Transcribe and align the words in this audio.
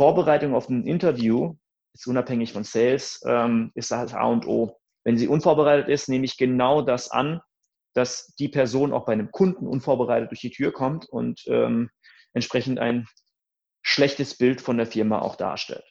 Vorbereitung 0.00 0.54
auf 0.54 0.70
ein 0.70 0.86
Interview, 0.86 1.56
ist 1.92 2.06
unabhängig 2.06 2.54
von 2.54 2.64
Sales, 2.64 3.20
ähm, 3.26 3.70
ist 3.74 3.90
das 3.90 4.14
A 4.14 4.24
und 4.24 4.46
O. 4.46 4.78
Wenn 5.04 5.18
sie 5.18 5.28
unvorbereitet 5.28 5.90
ist, 5.90 6.08
nehme 6.08 6.24
ich 6.24 6.38
genau 6.38 6.80
das 6.80 7.10
an, 7.10 7.42
dass 7.92 8.34
die 8.38 8.48
Person 8.48 8.94
auch 8.94 9.04
bei 9.04 9.12
einem 9.12 9.30
Kunden 9.30 9.66
unvorbereitet 9.66 10.30
durch 10.30 10.40
die 10.40 10.52
Tür 10.52 10.72
kommt 10.72 11.04
und 11.04 11.42
ähm, 11.48 11.90
entsprechend 12.32 12.78
ein 12.78 13.08
schlechtes 13.82 14.38
Bild 14.38 14.62
von 14.62 14.78
der 14.78 14.86
Firma 14.86 15.18
auch 15.18 15.36
darstellt. 15.36 15.84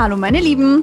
Hallo 0.00 0.16
meine 0.16 0.40
Lieben, 0.40 0.82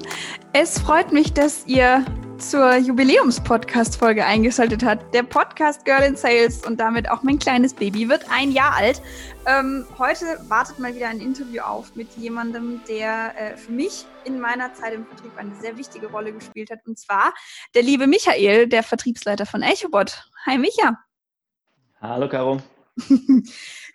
es 0.53 0.77
freut 0.77 1.11
mich, 1.11 1.33
dass 1.33 1.65
ihr 1.65 2.05
zur 2.37 2.75
Jubiläums-Podcast-Folge 2.75 4.23
eingeschaltet 4.23 4.85
habt. 4.85 5.11
Der 5.11 5.23
Podcast 5.23 5.85
Girl 5.85 6.03
in 6.03 6.15
Sales 6.15 6.63
und 6.63 6.79
damit 6.79 7.09
auch 7.09 7.23
mein 7.23 7.39
kleines 7.39 7.73
Baby 7.73 8.09
wird 8.09 8.25
ein 8.29 8.51
Jahr 8.51 8.75
alt. 8.75 9.01
Ähm, 9.47 9.87
heute 9.97 10.25
wartet 10.49 10.77
mal 10.77 10.93
wieder 10.93 11.07
ein 11.07 11.19
Interview 11.19 11.63
auf 11.63 11.95
mit 11.95 12.15
jemandem, 12.15 12.79
der 12.87 13.33
äh, 13.35 13.57
für 13.57 13.71
mich 13.71 14.05
in 14.23 14.39
meiner 14.39 14.71
Zeit 14.75 14.93
im 14.93 15.07
Vertrieb 15.07 15.31
eine 15.35 15.55
sehr 15.55 15.75
wichtige 15.77 16.11
Rolle 16.11 16.31
gespielt 16.31 16.69
hat. 16.69 16.85
Und 16.85 16.99
zwar 16.99 17.33
der 17.73 17.81
liebe 17.81 18.05
Michael, 18.05 18.67
der 18.67 18.83
Vertriebsleiter 18.83 19.47
von 19.47 19.63
EchoBot. 19.63 20.29
Hi 20.45 20.59
Micha. 20.59 20.95
Hallo 21.99 22.29
Caro. 22.29 22.61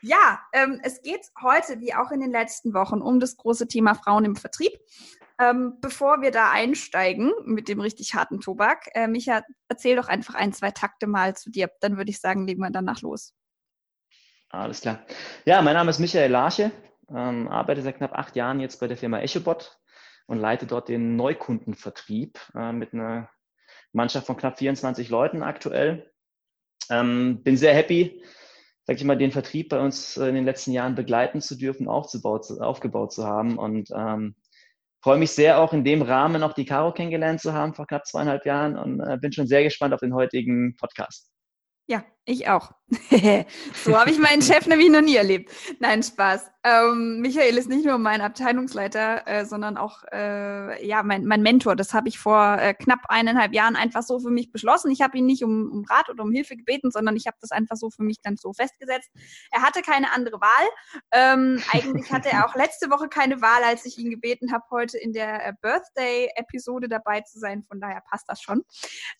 Ja, 0.04 0.40
ähm, 0.52 0.80
es 0.82 1.00
geht 1.00 1.30
heute, 1.40 1.80
wie 1.80 1.94
auch 1.94 2.10
in 2.10 2.20
den 2.20 2.32
letzten 2.32 2.74
Wochen, 2.74 3.00
um 3.00 3.20
das 3.20 3.36
große 3.36 3.68
Thema 3.68 3.94
Frauen 3.94 4.24
im 4.24 4.34
Vertrieb. 4.34 4.72
Ähm, 5.38 5.78
bevor 5.80 6.22
wir 6.22 6.32
da 6.32 6.50
einsteigen 6.50 7.32
mit 7.44 7.68
dem 7.68 7.80
richtig 7.80 8.14
harten 8.14 8.40
Tobak, 8.40 8.88
äh, 8.94 9.06
Micha, 9.06 9.42
erzähl 9.68 9.94
doch 9.94 10.08
einfach 10.08 10.34
ein, 10.34 10.52
zwei 10.52 10.72
Takte 10.72 11.06
mal 11.06 11.36
zu 11.36 11.50
dir. 11.50 11.70
Dann 11.80 11.96
würde 11.98 12.10
ich 12.10 12.20
sagen, 12.20 12.48
legen 12.48 12.60
wir 12.60 12.70
danach 12.70 13.00
los. 13.00 13.32
Alles 14.50 14.80
klar. 14.80 15.06
Ja, 15.44 15.62
mein 15.62 15.74
Name 15.74 15.90
ist 15.90 16.00
Michael 16.00 16.30
Larche, 16.30 16.72
ähm, 17.08 17.46
arbeite 17.46 17.82
seit 17.82 17.96
knapp 17.96 18.12
acht 18.12 18.34
Jahren 18.34 18.58
jetzt 18.58 18.80
bei 18.80 18.88
der 18.88 18.96
Firma 18.96 19.20
EchoBot 19.20 19.78
und 20.26 20.38
leite 20.38 20.66
dort 20.66 20.88
den 20.88 21.14
Neukundenvertrieb 21.14 22.40
äh, 22.54 22.72
mit 22.72 22.92
einer 22.92 23.30
Mannschaft 23.92 24.26
von 24.26 24.36
knapp 24.36 24.58
24 24.58 25.08
Leuten 25.10 25.44
aktuell. 25.44 26.12
Ähm, 26.90 27.42
bin 27.42 27.56
sehr 27.56 27.74
happy, 27.74 28.22
sag 28.84 28.96
ich 28.96 29.04
mal, 29.04 29.16
den 29.16 29.32
Vertrieb 29.32 29.68
bei 29.68 29.80
uns 29.80 30.16
äh, 30.16 30.28
in 30.28 30.34
den 30.34 30.44
letzten 30.44 30.72
Jahren 30.72 30.94
begleiten 30.94 31.40
zu 31.40 31.56
dürfen, 31.56 31.88
aufzubaut, 31.88 32.50
aufgebaut 32.60 33.12
zu 33.12 33.24
haben. 33.24 33.58
Und 33.58 33.90
ähm, 33.94 34.34
freue 35.02 35.18
mich 35.18 35.32
sehr, 35.32 35.60
auch 35.60 35.72
in 35.72 35.84
dem 35.84 36.02
Rahmen 36.02 36.42
auch 36.42 36.52
die 36.52 36.64
Caro 36.64 36.92
kennengelernt 36.92 37.40
zu 37.40 37.52
haben 37.52 37.74
vor 37.74 37.86
knapp 37.86 38.06
zweieinhalb 38.06 38.46
Jahren 38.46 38.76
und 38.76 39.00
äh, 39.00 39.18
bin 39.20 39.32
schon 39.32 39.46
sehr 39.46 39.64
gespannt 39.64 39.94
auf 39.94 40.00
den 40.00 40.14
heutigen 40.14 40.76
Podcast. 40.76 41.30
Ja, 41.88 42.04
ich 42.24 42.48
auch. 42.48 42.72
so 43.84 43.98
habe 43.98 44.10
ich 44.10 44.18
meinen 44.18 44.42
Chef 44.42 44.66
nämlich 44.66 44.90
noch 44.90 45.00
nie 45.00 45.16
erlebt. 45.16 45.50
Nein, 45.80 46.02
Spaß. 46.02 46.50
Ähm, 46.64 47.20
Michael 47.20 47.56
ist 47.56 47.68
nicht 47.68 47.84
nur 47.84 47.98
mein 47.98 48.20
Abteilungsleiter, 48.20 49.26
äh, 49.26 49.44
sondern 49.46 49.76
auch 49.76 50.04
äh, 50.12 50.86
ja 50.86 51.02
mein, 51.02 51.24
mein 51.24 51.42
Mentor. 51.42 51.74
Das 51.74 51.94
habe 51.94 52.08
ich 52.08 52.18
vor 52.18 52.58
äh, 52.60 52.74
knapp 52.74 53.00
eineinhalb 53.08 53.52
Jahren 53.52 53.74
einfach 53.74 54.02
so 54.02 54.20
für 54.20 54.30
mich 54.30 54.52
beschlossen. 54.52 54.90
Ich 54.90 55.00
habe 55.00 55.18
ihn 55.18 55.26
nicht 55.26 55.42
um, 55.42 55.70
um 55.72 55.84
Rat 55.86 56.08
oder 56.10 56.22
um 56.22 56.30
Hilfe 56.30 56.56
gebeten, 56.56 56.90
sondern 56.90 57.16
ich 57.16 57.26
habe 57.26 57.36
das 57.40 57.50
einfach 57.50 57.76
so 57.76 57.90
für 57.90 58.02
mich 58.02 58.18
dann 58.22 58.36
so 58.36 58.52
festgesetzt. 58.52 59.10
Er 59.50 59.62
hatte 59.62 59.82
keine 59.82 60.12
andere 60.12 60.40
Wahl. 60.40 60.68
Ähm, 61.12 61.62
eigentlich 61.72 62.12
hatte 62.12 62.30
er 62.30 62.46
auch 62.46 62.54
letzte 62.54 62.90
Woche 62.90 63.08
keine 63.08 63.40
Wahl, 63.40 63.64
als 63.64 63.86
ich 63.86 63.98
ihn 63.98 64.10
gebeten 64.10 64.52
habe, 64.52 64.64
heute 64.70 64.98
in 64.98 65.12
der 65.12 65.46
äh, 65.46 65.52
Birthday-Episode 65.62 66.88
dabei 66.88 67.22
zu 67.22 67.38
sein. 67.38 67.64
Von 67.64 67.80
daher 67.80 68.02
passt 68.08 68.28
das 68.28 68.40
schon. 68.40 68.62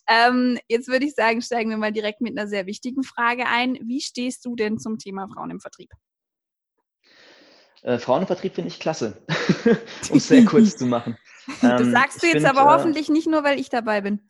Ähm, 0.06 0.58
jetzt 0.68 0.88
würde 0.88 1.06
ich 1.06 1.14
sagen, 1.14 1.40
steigen 1.40 1.70
wir 1.70 1.78
mal 1.78 1.92
direkt 1.92 2.20
mit 2.20 2.38
einer 2.38 2.46
sehr 2.46 2.66
wichtigen 2.66 2.91
Frage 3.02 3.46
ein. 3.46 3.78
Wie 3.82 4.00
stehst 4.00 4.44
du 4.44 4.54
denn 4.56 4.78
zum 4.78 4.98
Thema 4.98 5.28
Frauen 5.28 5.50
im 5.50 5.60
Vertrieb? 5.60 5.90
Äh, 7.82 7.98
Frauen 7.98 8.22
im 8.22 8.26
Vertrieb 8.26 8.54
finde 8.54 8.68
ich 8.68 8.78
klasse, 8.78 9.22
um 10.10 10.18
es 10.18 10.28
sehr 10.28 10.44
kurz 10.44 10.76
zu 10.78 10.86
machen. 10.86 11.16
das 11.60 11.80
ähm, 11.80 11.90
sagst 11.90 12.22
du 12.22 12.26
jetzt 12.26 12.44
find, 12.44 12.46
aber 12.46 12.70
äh, 12.70 12.74
hoffentlich 12.74 13.08
nicht 13.08 13.26
nur, 13.26 13.42
weil 13.42 13.58
ich 13.58 13.70
dabei 13.70 14.00
bin. 14.00 14.20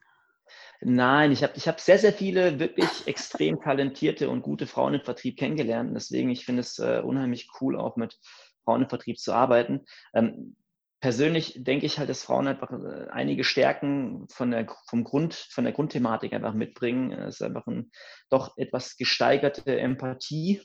Nein, 0.80 1.30
ich 1.30 1.42
habe 1.42 1.52
ich 1.56 1.68
hab 1.68 1.78
sehr, 1.78 1.98
sehr 1.98 2.12
viele 2.12 2.58
wirklich 2.58 3.06
extrem 3.06 3.60
talentierte 3.60 4.28
und 4.28 4.42
gute 4.42 4.66
Frauen 4.66 4.94
im 4.94 5.02
Vertrieb 5.02 5.38
kennengelernt. 5.38 5.92
Deswegen, 5.94 6.30
ich 6.30 6.44
finde 6.44 6.60
es 6.60 6.78
äh, 6.78 7.00
unheimlich 7.04 7.48
cool, 7.60 7.78
auch 7.78 7.96
mit 7.96 8.18
Frauen 8.64 8.82
im 8.82 8.88
Vertrieb 8.88 9.18
zu 9.18 9.32
arbeiten. 9.32 9.84
Ähm, 10.14 10.56
persönlich 11.02 11.62
denke 11.62 11.84
ich 11.84 11.98
halt, 11.98 12.08
dass 12.08 12.22
Frauen 12.22 12.48
einfach 12.48 12.72
äh, 12.72 13.08
einige 13.10 13.44
Stärken 13.44 14.26
von 14.30 14.50
der, 14.50 14.66
vom 14.88 15.04
Grund, 15.04 15.34
von 15.34 15.64
der 15.64 15.74
Grundthematik 15.74 16.32
einfach 16.32 16.54
mitbringen. 16.54 17.12
Es 17.12 17.34
ist 17.34 17.42
einfach 17.42 17.66
ein 17.66 17.90
doch 18.30 18.56
etwas 18.56 18.96
gesteigerte 18.96 19.78
Empathie 19.78 20.62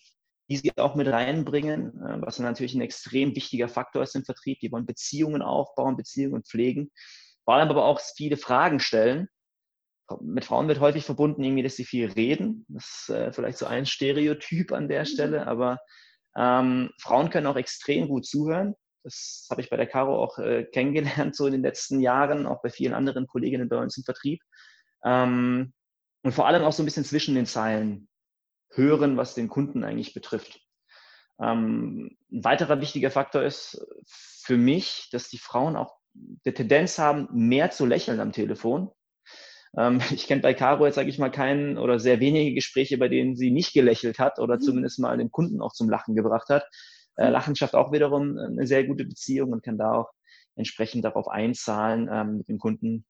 die 0.49 0.57
sie 0.57 0.71
auch 0.77 0.95
mit 0.95 1.07
reinbringen, 1.07 2.01
äh, 2.01 2.21
was 2.21 2.39
natürlich 2.39 2.73
ein 2.73 2.81
extrem 2.81 3.35
wichtiger 3.35 3.67
Faktor 3.67 4.03
ist 4.03 4.15
im 4.15 4.25
Vertrieb. 4.25 4.59
Die 4.59 4.71
wollen 4.71 4.85
Beziehungen 4.85 5.41
aufbauen, 5.41 5.97
Beziehungen 5.97 6.43
pflegen, 6.43 6.91
vor 7.43 7.55
allem 7.55 7.69
aber 7.69 7.85
auch 7.85 7.99
viele 7.99 8.37
Fragen 8.37 8.79
stellen. 8.79 9.27
Mit 10.21 10.45
Frauen 10.45 10.69
wird 10.69 10.79
häufig 10.79 11.03
verbunden, 11.03 11.43
irgendwie, 11.43 11.63
dass 11.63 11.75
sie 11.75 11.83
viel 11.83 12.09
reden. 12.09 12.65
Das 12.69 12.85
ist 12.85 13.09
äh, 13.09 13.33
vielleicht 13.33 13.57
so 13.57 13.65
ein 13.65 13.85
Stereotyp 13.85 14.71
an 14.71 14.87
der 14.87 15.01
mhm. 15.01 15.05
Stelle, 15.05 15.47
aber 15.47 15.79
ähm, 16.37 16.91
Frauen 17.01 17.29
können 17.29 17.47
auch 17.47 17.57
extrem 17.57 18.07
gut 18.07 18.25
zuhören. 18.25 18.75
Das 19.07 19.47
habe 19.49 19.61
ich 19.61 19.69
bei 19.69 19.77
der 19.77 19.87
Caro 19.87 20.21
auch 20.21 20.37
äh, 20.37 20.65
kennengelernt, 20.65 21.33
so 21.33 21.45
in 21.45 21.53
den 21.53 21.61
letzten 21.61 22.01
Jahren, 22.01 22.45
auch 22.45 22.61
bei 22.61 22.69
vielen 22.69 22.93
anderen 22.93 23.25
Kolleginnen 23.25 23.69
bei 23.69 23.77
uns 23.77 23.95
im 23.95 24.03
Vertrieb. 24.03 24.41
Ähm, 25.05 25.73
und 26.23 26.33
vor 26.33 26.45
allem 26.45 26.63
auch 26.63 26.73
so 26.73 26.83
ein 26.83 26.85
bisschen 26.85 27.05
zwischen 27.05 27.35
den 27.35 27.45
Zeilen 27.45 28.09
hören, 28.73 29.15
was 29.15 29.33
den 29.33 29.47
Kunden 29.47 29.85
eigentlich 29.85 30.13
betrifft. 30.13 30.59
Ähm, 31.39 32.17
ein 32.29 32.43
weiterer 32.43 32.81
wichtiger 32.81 33.09
Faktor 33.09 33.43
ist 33.43 33.81
für 34.05 34.57
mich, 34.57 35.07
dass 35.13 35.29
die 35.29 35.37
Frauen 35.37 35.77
auch 35.77 35.95
die 36.13 36.53
Tendenz 36.53 36.99
haben, 36.99 37.29
mehr 37.31 37.71
zu 37.71 37.85
lächeln 37.85 38.19
am 38.19 38.33
Telefon. 38.33 38.91
Ähm, 39.77 40.01
ich 40.11 40.27
kenne 40.27 40.41
bei 40.41 40.53
Caro 40.53 40.85
jetzt, 40.85 40.95
sage 40.95 41.09
ich 41.09 41.17
mal, 41.17 41.31
keinen 41.31 41.77
oder 41.77 41.97
sehr 41.97 42.19
wenige 42.19 42.53
Gespräche, 42.53 42.97
bei 42.97 43.07
denen 43.07 43.37
sie 43.37 43.51
nicht 43.51 43.71
gelächelt 43.71 44.19
hat 44.19 44.37
oder 44.39 44.55
mhm. 44.55 44.61
zumindest 44.61 44.99
mal 44.99 45.17
den 45.17 45.31
Kunden 45.31 45.61
auch 45.61 45.71
zum 45.71 45.89
Lachen 45.89 46.13
gebracht 46.13 46.49
hat. 46.49 46.65
Äh, 47.17 47.27
mhm. 47.27 47.31
Lachen 47.33 47.55
schafft 47.55 47.75
auch 47.75 47.91
wiederum 47.91 48.37
eine 48.37 48.67
sehr 48.67 48.85
gute 48.85 49.05
Beziehung 49.05 49.51
und 49.51 49.63
kann 49.63 49.77
da 49.77 49.91
auch 49.91 50.11
entsprechend 50.55 51.05
darauf 51.05 51.27
einzahlen, 51.27 52.09
ähm, 52.11 52.37
mit 52.37 52.49
dem 52.49 52.59
Kunden 52.59 53.05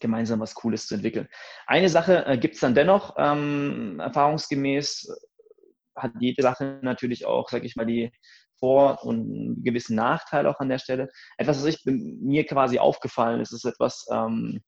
gemeinsam 0.00 0.40
was 0.40 0.54
Cooles 0.54 0.86
zu 0.86 0.94
entwickeln. 0.94 1.28
Eine 1.66 1.88
Sache 1.88 2.24
äh, 2.26 2.38
gibt 2.38 2.54
es 2.54 2.60
dann 2.60 2.74
dennoch, 2.74 3.14
ähm, 3.18 4.00
erfahrungsgemäß 4.00 5.08
äh, 5.08 6.00
hat 6.00 6.12
jede 6.20 6.42
Sache 6.42 6.78
natürlich 6.82 7.26
auch, 7.26 7.48
sage 7.48 7.66
ich 7.66 7.74
mal, 7.74 7.86
die 7.86 8.12
Vor- 8.58 9.04
und 9.04 9.20
einen 9.20 9.64
gewissen 9.64 9.96
Nachteil 9.96 10.46
auch 10.46 10.60
an 10.60 10.68
der 10.68 10.78
Stelle. 10.78 11.08
Etwas, 11.36 11.58
was 11.58 11.64
ich, 11.66 11.80
mir 11.84 12.44
quasi 12.46 12.78
aufgefallen 12.78 13.40
ist, 13.40 13.52
ist 13.52 13.64
etwas 13.64 14.06
ähm, 14.12 14.60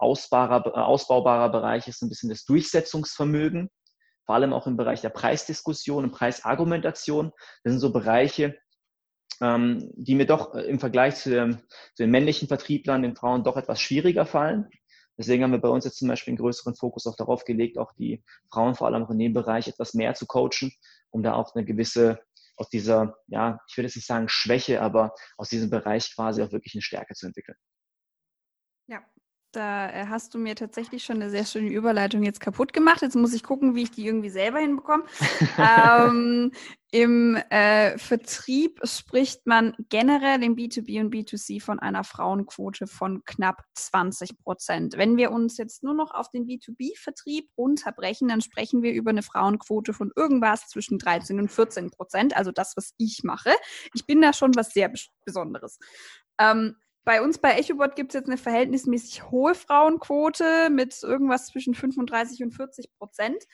äh, 0.00 0.04
ausbaubarer 0.04 1.50
Bereich, 1.50 1.86
ist 1.86 2.02
ein 2.02 2.08
bisschen 2.08 2.30
das 2.30 2.44
Durchsetzungsvermögen, 2.44 3.68
vor 4.24 4.34
allem 4.34 4.52
auch 4.52 4.66
im 4.66 4.76
Bereich 4.76 5.00
der 5.00 5.10
Preisdiskussion 5.10 6.04
und 6.04 6.12
Preisargumentation. 6.12 7.32
Das 7.64 7.72
sind 7.72 7.80
so 7.80 7.92
Bereiche, 7.92 8.58
ähm, 9.40 9.90
die 9.94 10.14
mir 10.14 10.26
doch 10.26 10.54
äh, 10.54 10.62
im 10.62 10.78
Vergleich 10.78 11.16
zu, 11.16 11.30
dem, 11.30 11.58
zu, 11.94 12.04
den 12.04 12.10
männlichen 12.10 12.48
Vertrieblern, 12.48 13.02
den 13.02 13.16
Frauen, 13.16 13.44
doch 13.44 13.56
etwas 13.56 13.80
schwieriger 13.80 14.26
fallen. 14.26 14.68
Deswegen 15.18 15.42
haben 15.42 15.52
wir 15.52 15.60
bei 15.60 15.68
uns 15.68 15.84
jetzt 15.84 15.98
zum 15.98 16.08
Beispiel 16.08 16.32
einen 16.32 16.38
größeren 16.38 16.74
Fokus 16.74 17.06
auch 17.06 17.16
darauf 17.16 17.44
gelegt, 17.44 17.76
auch 17.78 17.92
die 17.92 18.24
Frauen 18.50 18.74
vor 18.74 18.86
allem 18.86 19.04
auch 19.04 19.10
in 19.10 19.18
dem 19.18 19.34
Bereich 19.34 19.68
etwas 19.68 19.94
mehr 19.94 20.14
zu 20.14 20.26
coachen, 20.26 20.72
um 21.10 21.22
da 21.22 21.34
auch 21.34 21.54
eine 21.54 21.64
gewisse, 21.64 22.20
aus 22.56 22.68
dieser, 22.68 23.16
ja, 23.26 23.60
ich 23.68 23.76
würde 23.76 23.88
jetzt 23.88 23.96
nicht 23.96 24.06
sagen 24.06 24.28
Schwäche, 24.28 24.80
aber 24.80 25.14
aus 25.36 25.48
diesem 25.48 25.68
Bereich 25.68 26.14
quasi 26.14 26.42
auch 26.42 26.52
wirklich 26.52 26.74
eine 26.74 26.82
Stärke 26.82 27.14
zu 27.14 27.26
entwickeln. 27.26 27.56
Ja, 28.86 29.02
da 29.52 29.90
äh, 29.90 30.06
hast 30.06 30.34
du 30.34 30.38
mir 30.38 30.56
tatsächlich 30.56 31.04
schon 31.04 31.16
eine 31.16 31.30
sehr 31.30 31.44
schöne 31.44 31.68
Überleitung 31.68 32.22
jetzt 32.22 32.40
kaputt 32.40 32.72
gemacht. 32.72 33.02
Jetzt 33.02 33.16
muss 33.16 33.34
ich 33.34 33.42
gucken, 33.42 33.74
wie 33.74 33.82
ich 33.82 33.90
die 33.90 34.06
irgendwie 34.06 34.30
selber 34.30 34.58
hinbekomme. 34.58 35.04
ähm, 35.58 36.52
Im 36.90 37.36
äh, 37.50 37.96
Vertrieb 37.98 38.80
spricht 38.84 39.46
man 39.46 39.74
generell 39.88 40.42
im 40.42 40.56
B2B 40.56 41.00
und 41.00 41.14
B2C 41.14 41.62
von 41.62 41.78
einer 41.78 42.04
Frauenquote 42.04 42.86
von 42.86 43.24
knapp 43.24 43.62
20 43.74 44.38
Prozent. 44.38 44.96
Wenn 44.96 45.16
wir 45.16 45.30
uns 45.30 45.56
jetzt 45.58 45.82
nur 45.82 45.94
noch 45.94 46.12
auf 46.12 46.30
den 46.30 46.46
B2B-Vertrieb 46.46 47.48
runterbrechen, 47.56 48.28
dann 48.28 48.40
sprechen 48.40 48.82
wir 48.82 48.92
über 48.92 49.10
eine 49.10 49.22
Frauenquote 49.22 49.92
von 49.92 50.10
irgendwas 50.16 50.68
zwischen 50.68 50.98
13 50.98 51.38
und 51.38 51.50
14 51.50 51.90
Prozent. 51.90 52.36
Also 52.36 52.52
das, 52.52 52.76
was 52.76 52.94
ich 52.98 53.22
mache. 53.22 53.50
Ich 53.94 54.06
bin 54.06 54.20
da 54.20 54.32
schon 54.32 54.54
was 54.54 54.70
sehr 54.70 54.90
Besonderes. 55.24 55.78
Ähm, 56.38 56.76
bei 57.04 57.22
uns 57.22 57.38
bei 57.38 57.58
EchoBot 57.58 57.96
gibt 57.96 58.12
es 58.12 58.20
jetzt 58.20 58.28
eine 58.28 58.36
verhältnismäßig 58.36 59.30
hohe 59.30 59.54
Frauenquote 59.54 60.70
mit 60.70 61.02
irgendwas 61.02 61.46
zwischen 61.46 61.74
35 61.74 62.42
und 62.44 62.52
40 62.52 62.92
Prozent. 62.96 63.44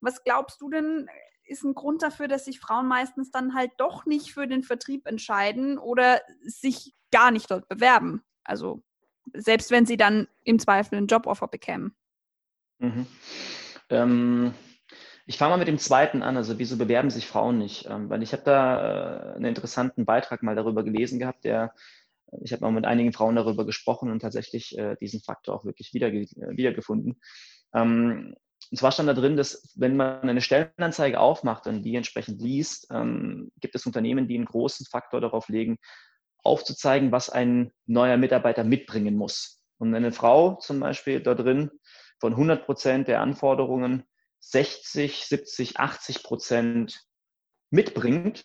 Was 0.00 0.22
glaubst 0.24 0.60
du 0.60 0.68
denn, 0.68 1.08
ist 1.44 1.64
ein 1.64 1.74
Grund 1.74 2.02
dafür, 2.02 2.28
dass 2.28 2.44
sich 2.44 2.60
Frauen 2.60 2.88
meistens 2.88 3.30
dann 3.30 3.54
halt 3.54 3.72
doch 3.78 4.04
nicht 4.04 4.32
für 4.32 4.46
den 4.46 4.62
Vertrieb 4.62 5.06
entscheiden 5.06 5.78
oder 5.78 6.20
sich 6.42 6.94
gar 7.10 7.30
nicht 7.30 7.50
dort 7.50 7.68
bewerben? 7.68 8.22
Also 8.44 8.82
selbst 9.32 9.70
wenn 9.70 9.86
sie 9.86 9.96
dann 9.96 10.28
im 10.44 10.58
Zweifel 10.58 10.96
einen 10.96 11.06
Joboffer 11.06 11.48
bekämen? 11.48 11.94
Mhm. 12.78 13.06
Ähm, 13.88 14.54
ich 15.26 15.38
fange 15.38 15.50
mal 15.50 15.58
mit 15.58 15.68
dem 15.68 15.78
zweiten 15.78 16.22
an. 16.22 16.36
Also 16.36 16.58
wieso 16.58 16.76
bewerben 16.76 17.10
sich 17.10 17.26
Frauen 17.26 17.58
nicht? 17.58 17.86
Ähm, 17.88 18.10
weil 18.10 18.22
ich 18.22 18.32
habe 18.32 18.42
da 18.42 19.32
äh, 19.32 19.36
einen 19.36 19.44
interessanten 19.46 20.04
Beitrag 20.04 20.42
mal 20.42 20.56
darüber 20.56 20.82
gelesen 20.82 21.18
gehabt, 21.18 21.44
der 21.44 21.72
ich 22.42 22.52
habe 22.52 22.62
mal 22.62 22.72
mit 22.72 22.84
einigen 22.84 23.12
Frauen 23.12 23.36
darüber 23.36 23.66
gesprochen 23.66 24.10
und 24.10 24.20
tatsächlich 24.20 24.76
äh, 24.78 24.96
diesen 25.00 25.20
Faktor 25.20 25.54
auch 25.54 25.64
wirklich 25.64 25.94
wieder, 25.94 26.08
äh, 26.08 26.26
wiedergefunden. 26.56 27.20
Ähm, 27.74 28.34
und 28.70 28.76
zwar 28.76 28.92
stand 28.92 29.08
da 29.08 29.14
drin, 29.14 29.36
dass 29.36 29.72
wenn 29.74 29.96
man 29.96 30.28
eine 30.28 30.40
Stellenanzeige 30.40 31.18
aufmacht 31.18 31.66
und 31.66 31.82
die 31.82 31.96
entsprechend 31.96 32.40
liest, 32.40 32.88
ähm, 32.92 33.50
gibt 33.60 33.74
es 33.74 33.86
Unternehmen, 33.86 34.28
die 34.28 34.36
einen 34.36 34.44
großen 34.44 34.86
Faktor 34.86 35.20
darauf 35.20 35.48
legen, 35.48 35.78
aufzuzeigen, 36.42 37.12
was 37.12 37.30
ein 37.30 37.72
neuer 37.86 38.16
Mitarbeiter 38.16 38.64
mitbringen 38.64 39.16
muss. 39.16 39.62
Und 39.78 39.94
eine 39.94 40.12
Frau 40.12 40.56
zum 40.56 40.80
Beispiel 40.80 41.20
da 41.20 41.34
drin 41.34 41.70
von 42.18 42.32
100 42.32 42.64
Prozent 42.64 43.08
der 43.08 43.20
Anforderungen 43.20 44.04
60, 44.40 45.26
70, 45.26 45.78
80 45.78 46.22
Prozent 46.22 47.00
mitbringt, 47.70 48.44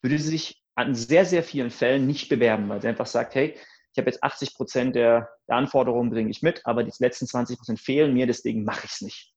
würde 0.00 0.18
sie 0.18 0.30
sich 0.30 0.63
an 0.74 0.94
sehr, 0.94 1.24
sehr 1.24 1.42
vielen 1.42 1.70
Fällen 1.70 2.06
nicht 2.06 2.28
bewerben, 2.28 2.68
weil 2.68 2.80
sie 2.80 2.88
einfach 2.88 3.06
sagt, 3.06 3.34
hey, 3.34 3.56
ich 3.92 3.98
habe 3.98 4.10
jetzt 4.10 4.24
80 4.24 4.54
Prozent 4.54 4.96
der, 4.96 5.30
der, 5.48 5.56
Anforderungen 5.56 6.10
bringe 6.10 6.30
ich 6.30 6.42
mit, 6.42 6.62
aber 6.64 6.82
die 6.82 6.92
letzten 6.98 7.26
20 7.26 7.58
Prozent 7.58 7.80
fehlen 7.80 8.12
mir, 8.12 8.26
deswegen 8.26 8.64
mache 8.64 8.86
ich 8.86 8.92
es 8.92 9.00
nicht. 9.00 9.32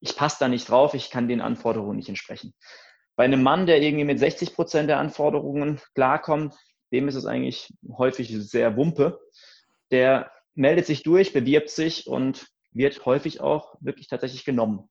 Ich 0.00 0.14
passe 0.14 0.36
da 0.40 0.48
nicht 0.48 0.68
drauf, 0.68 0.94
ich 0.94 1.10
kann 1.10 1.26
den 1.26 1.40
Anforderungen 1.40 1.96
nicht 1.96 2.08
entsprechen. 2.08 2.52
Bei 3.16 3.24
einem 3.24 3.42
Mann, 3.42 3.66
der 3.66 3.80
irgendwie 3.80 4.04
mit 4.04 4.18
60 4.18 4.54
Prozent 4.54 4.88
der 4.88 4.98
Anforderungen 4.98 5.80
klarkommt, 5.94 6.54
dem 6.92 7.08
ist 7.08 7.14
es 7.14 7.26
eigentlich 7.26 7.72
häufig 7.96 8.28
sehr 8.28 8.76
wumpe. 8.76 9.18
Der 9.90 10.30
meldet 10.54 10.86
sich 10.86 11.02
durch, 11.02 11.32
bewirbt 11.32 11.70
sich 11.70 12.06
und 12.06 12.46
wird 12.72 13.04
häufig 13.06 13.40
auch 13.40 13.74
wirklich 13.80 14.08
tatsächlich 14.08 14.44
genommen. 14.44 14.88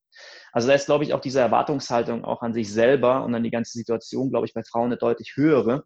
Also 0.51 0.67
da 0.67 0.73
ist, 0.73 0.85
glaube 0.85 1.03
ich, 1.03 1.13
auch 1.13 1.21
diese 1.21 1.39
Erwartungshaltung 1.39 2.25
auch 2.25 2.41
an 2.41 2.53
sich 2.53 2.71
selber 2.71 3.23
und 3.23 3.35
an 3.35 3.43
die 3.43 3.51
ganze 3.51 3.77
Situation, 3.77 4.29
glaube 4.29 4.45
ich, 4.45 4.53
bei 4.53 4.63
Frauen 4.63 4.87
eine 4.87 4.97
deutlich 4.97 5.35
höhere. 5.35 5.85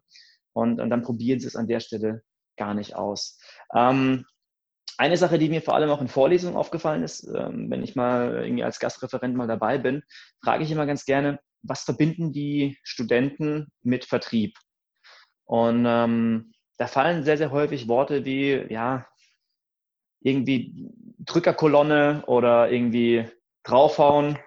Und, 0.52 0.80
und 0.80 0.90
dann 0.90 1.02
probieren 1.02 1.40
sie 1.40 1.46
es 1.46 1.56
an 1.56 1.68
der 1.68 1.80
Stelle 1.80 2.22
gar 2.56 2.74
nicht 2.74 2.94
aus. 2.94 3.38
Ähm, 3.74 4.24
eine 4.98 5.16
Sache, 5.16 5.38
die 5.38 5.48
mir 5.48 5.62
vor 5.62 5.74
allem 5.74 5.90
auch 5.90 6.00
in 6.00 6.08
Vorlesungen 6.08 6.56
aufgefallen 6.56 7.02
ist, 7.02 7.26
ähm, 7.26 7.70
wenn 7.70 7.82
ich 7.82 7.96
mal 7.96 8.44
irgendwie 8.44 8.64
als 8.64 8.78
Gastreferent 8.78 9.34
mal 9.34 9.48
dabei 9.48 9.78
bin, 9.78 10.02
frage 10.42 10.64
ich 10.64 10.70
immer 10.70 10.86
ganz 10.86 11.04
gerne, 11.04 11.40
was 11.62 11.82
verbinden 11.82 12.32
die 12.32 12.78
Studenten 12.82 13.68
mit 13.82 14.04
Vertrieb? 14.04 14.58
Und 15.44 15.84
ähm, 15.86 16.52
da 16.78 16.86
fallen 16.86 17.24
sehr, 17.24 17.38
sehr 17.38 17.50
häufig 17.50 17.88
Worte 17.88 18.24
wie, 18.24 18.66
ja, 18.68 19.06
irgendwie 20.20 20.88
Drückerkolonne 21.18 22.24
oder 22.26 22.70
irgendwie 22.70 23.28
draufhauen. 23.64 24.38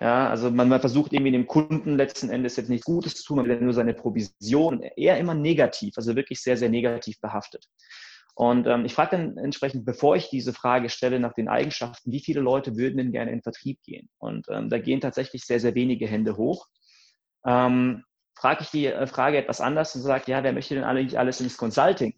Ja, 0.00 0.28
also 0.30 0.50
man, 0.50 0.68
man, 0.68 0.80
versucht 0.80 1.12
irgendwie 1.12 1.32
dem 1.32 1.46
Kunden 1.46 1.96
letzten 1.96 2.30
Endes 2.30 2.56
jetzt 2.56 2.70
nichts 2.70 2.86
Gutes 2.86 3.16
zu 3.16 3.24
tun, 3.24 3.36
man 3.36 3.46
will 3.46 3.60
nur 3.60 3.74
seine 3.74 3.92
Provision, 3.92 4.82
eher 4.82 5.18
immer 5.18 5.34
negativ, 5.34 5.92
also 5.96 6.16
wirklich 6.16 6.40
sehr, 6.40 6.56
sehr 6.56 6.70
negativ 6.70 7.20
behaftet. 7.20 7.66
Und 8.34 8.66
ähm, 8.66 8.86
ich 8.86 8.94
frage 8.94 9.18
dann 9.18 9.36
entsprechend, 9.36 9.84
bevor 9.84 10.16
ich 10.16 10.30
diese 10.30 10.54
Frage 10.54 10.88
stelle 10.88 11.20
nach 11.20 11.34
den 11.34 11.48
Eigenschaften, 11.48 12.10
wie 12.10 12.20
viele 12.20 12.40
Leute 12.40 12.76
würden 12.76 12.96
denn 12.96 13.12
gerne 13.12 13.32
in 13.32 13.42
Vertrieb 13.42 13.82
gehen? 13.82 14.08
Und 14.16 14.46
ähm, 14.48 14.70
da 14.70 14.78
gehen 14.78 15.02
tatsächlich 15.02 15.44
sehr, 15.44 15.60
sehr 15.60 15.74
wenige 15.74 16.06
Hände 16.06 16.38
hoch. 16.38 16.66
Ähm, 17.44 18.04
frage 18.34 18.62
ich 18.62 18.70
die 18.70 18.86
äh, 18.86 19.06
Frage 19.06 19.36
etwas 19.36 19.60
anders 19.60 19.94
und 19.94 20.00
sage, 20.02 20.30
ja, 20.30 20.42
wer 20.42 20.54
möchte 20.54 20.74
denn 20.74 20.84
eigentlich 20.84 21.18
alles 21.18 21.42
ins 21.42 21.58
Consulting? 21.58 22.14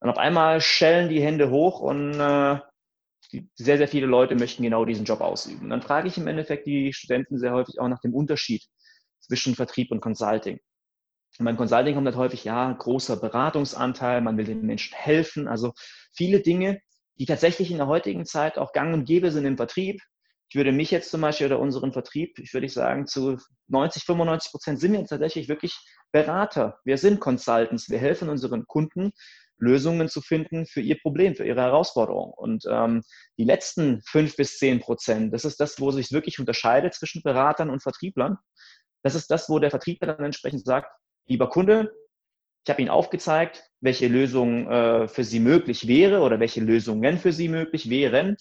Und 0.00 0.10
auf 0.10 0.18
einmal 0.18 0.60
schellen 0.60 1.08
die 1.08 1.22
Hände 1.22 1.50
hoch 1.50 1.80
und 1.80 2.20
äh, 2.20 2.58
sehr, 3.54 3.78
sehr 3.78 3.88
viele 3.88 4.06
Leute 4.06 4.34
möchten 4.34 4.62
genau 4.62 4.84
diesen 4.84 5.04
Job 5.04 5.20
ausüben. 5.20 5.70
Dann 5.70 5.82
frage 5.82 6.08
ich 6.08 6.18
im 6.18 6.26
Endeffekt 6.26 6.66
die 6.66 6.92
Studenten 6.92 7.38
sehr 7.38 7.52
häufig 7.52 7.80
auch 7.80 7.88
nach 7.88 8.00
dem 8.00 8.14
Unterschied 8.14 8.64
zwischen 9.20 9.54
Vertrieb 9.54 9.90
und 9.90 10.00
Consulting. 10.00 10.58
Und 11.38 11.44
beim 11.44 11.56
Consulting 11.56 11.94
kommt 11.94 12.06
halt 12.06 12.16
häufig, 12.16 12.44
ja, 12.44 12.72
großer 12.72 13.16
Beratungsanteil, 13.16 14.20
man 14.20 14.36
will 14.36 14.44
den 14.44 14.66
Menschen 14.66 14.94
helfen. 14.96 15.48
Also 15.48 15.72
viele 16.12 16.40
Dinge, 16.40 16.80
die 17.18 17.26
tatsächlich 17.26 17.70
in 17.70 17.78
der 17.78 17.86
heutigen 17.86 18.26
Zeit 18.26 18.58
auch 18.58 18.72
gang 18.72 18.92
und 18.94 19.04
gäbe 19.04 19.30
sind 19.30 19.44
im 19.44 19.56
Vertrieb. 19.56 20.00
Ich 20.48 20.56
würde 20.56 20.72
mich 20.72 20.90
jetzt 20.90 21.10
zum 21.10 21.20
Beispiel 21.20 21.46
oder 21.46 21.60
unseren 21.60 21.92
Vertrieb, 21.92 22.38
ich 22.40 22.52
würde 22.52 22.68
sagen, 22.68 23.06
zu 23.06 23.38
90, 23.68 24.02
95 24.02 24.50
Prozent 24.50 24.80
sind 24.80 24.92
wir 24.92 25.04
tatsächlich 25.04 25.48
wirklich 25.48 25.78
Berater. 26.12 26.78
Wir 26.84 26.98
sind 26.98 27.20
Consultants. 27.20 27.88
Wir 27.88 27.98
helfen 27.98 28.28
unseren 28.28 28.66
Kunden, 28.66 29.12
Lösungen 29.60 30.08
zu 30.08 30.20
finden 30.20 30.66
für 30.66 30.80
ihr 30.80 30.98
Problem, 31.00 31.34
für 31.34 31.46
ihre 31.46 31.60
Herausforderung. 31.60 32.32
Und 32.32 32.64
ähm, 32.68 33.02
die 33.38 33.44
letzten 33.44 34.02
fünf 34.02 34.36
bis 34.36 34.58
zehn 34.58 34.80
Prozent, 34.80 35.32
das 35.32 35.44
ist 35.44 35.60
das, 35.60 35.80
wo 35.80 35.90
sich 35.90 36.12
wirklich 36.12 36.38
unterscheidet 36.38 36.94
zwischen 36.94 37.22
Beratern 37.22 37.70
und 37.70 37.82
Vertrieblern. 37.82 38.38
Das 39.02 39.14
ist 39.14 39.30
das, 39.30 39.48
wo 39.48 39.58
der 39.58 39.70
Vertriebler 39.70 40.14
dann 40.14 40.26
entsprechend 40.26 40.64
sagt, 40.64 40.90
lieber 41.26 41.48
Kunde, 41.48 41.92
ich 42.64 42.70
habe 42.70 42.82
Ihnen 42.82 42.90
aufgezeigt, 42.90 43.64
welche 43.80 44.08
Lösung 44.08 44.70
äh, 44.70 45.08
für 45.08 45.24
Sie 45.24 45.40
möglich 45.40 45.86
wäre 45.86 46.20
oder 46.20 46.40
welche 46.40 46.60
Lösungen 46.60 47.18
für 47.18 47.32
Sie 47.32 47.48
möglich 47.48 47.88
wären. 47.88 48.36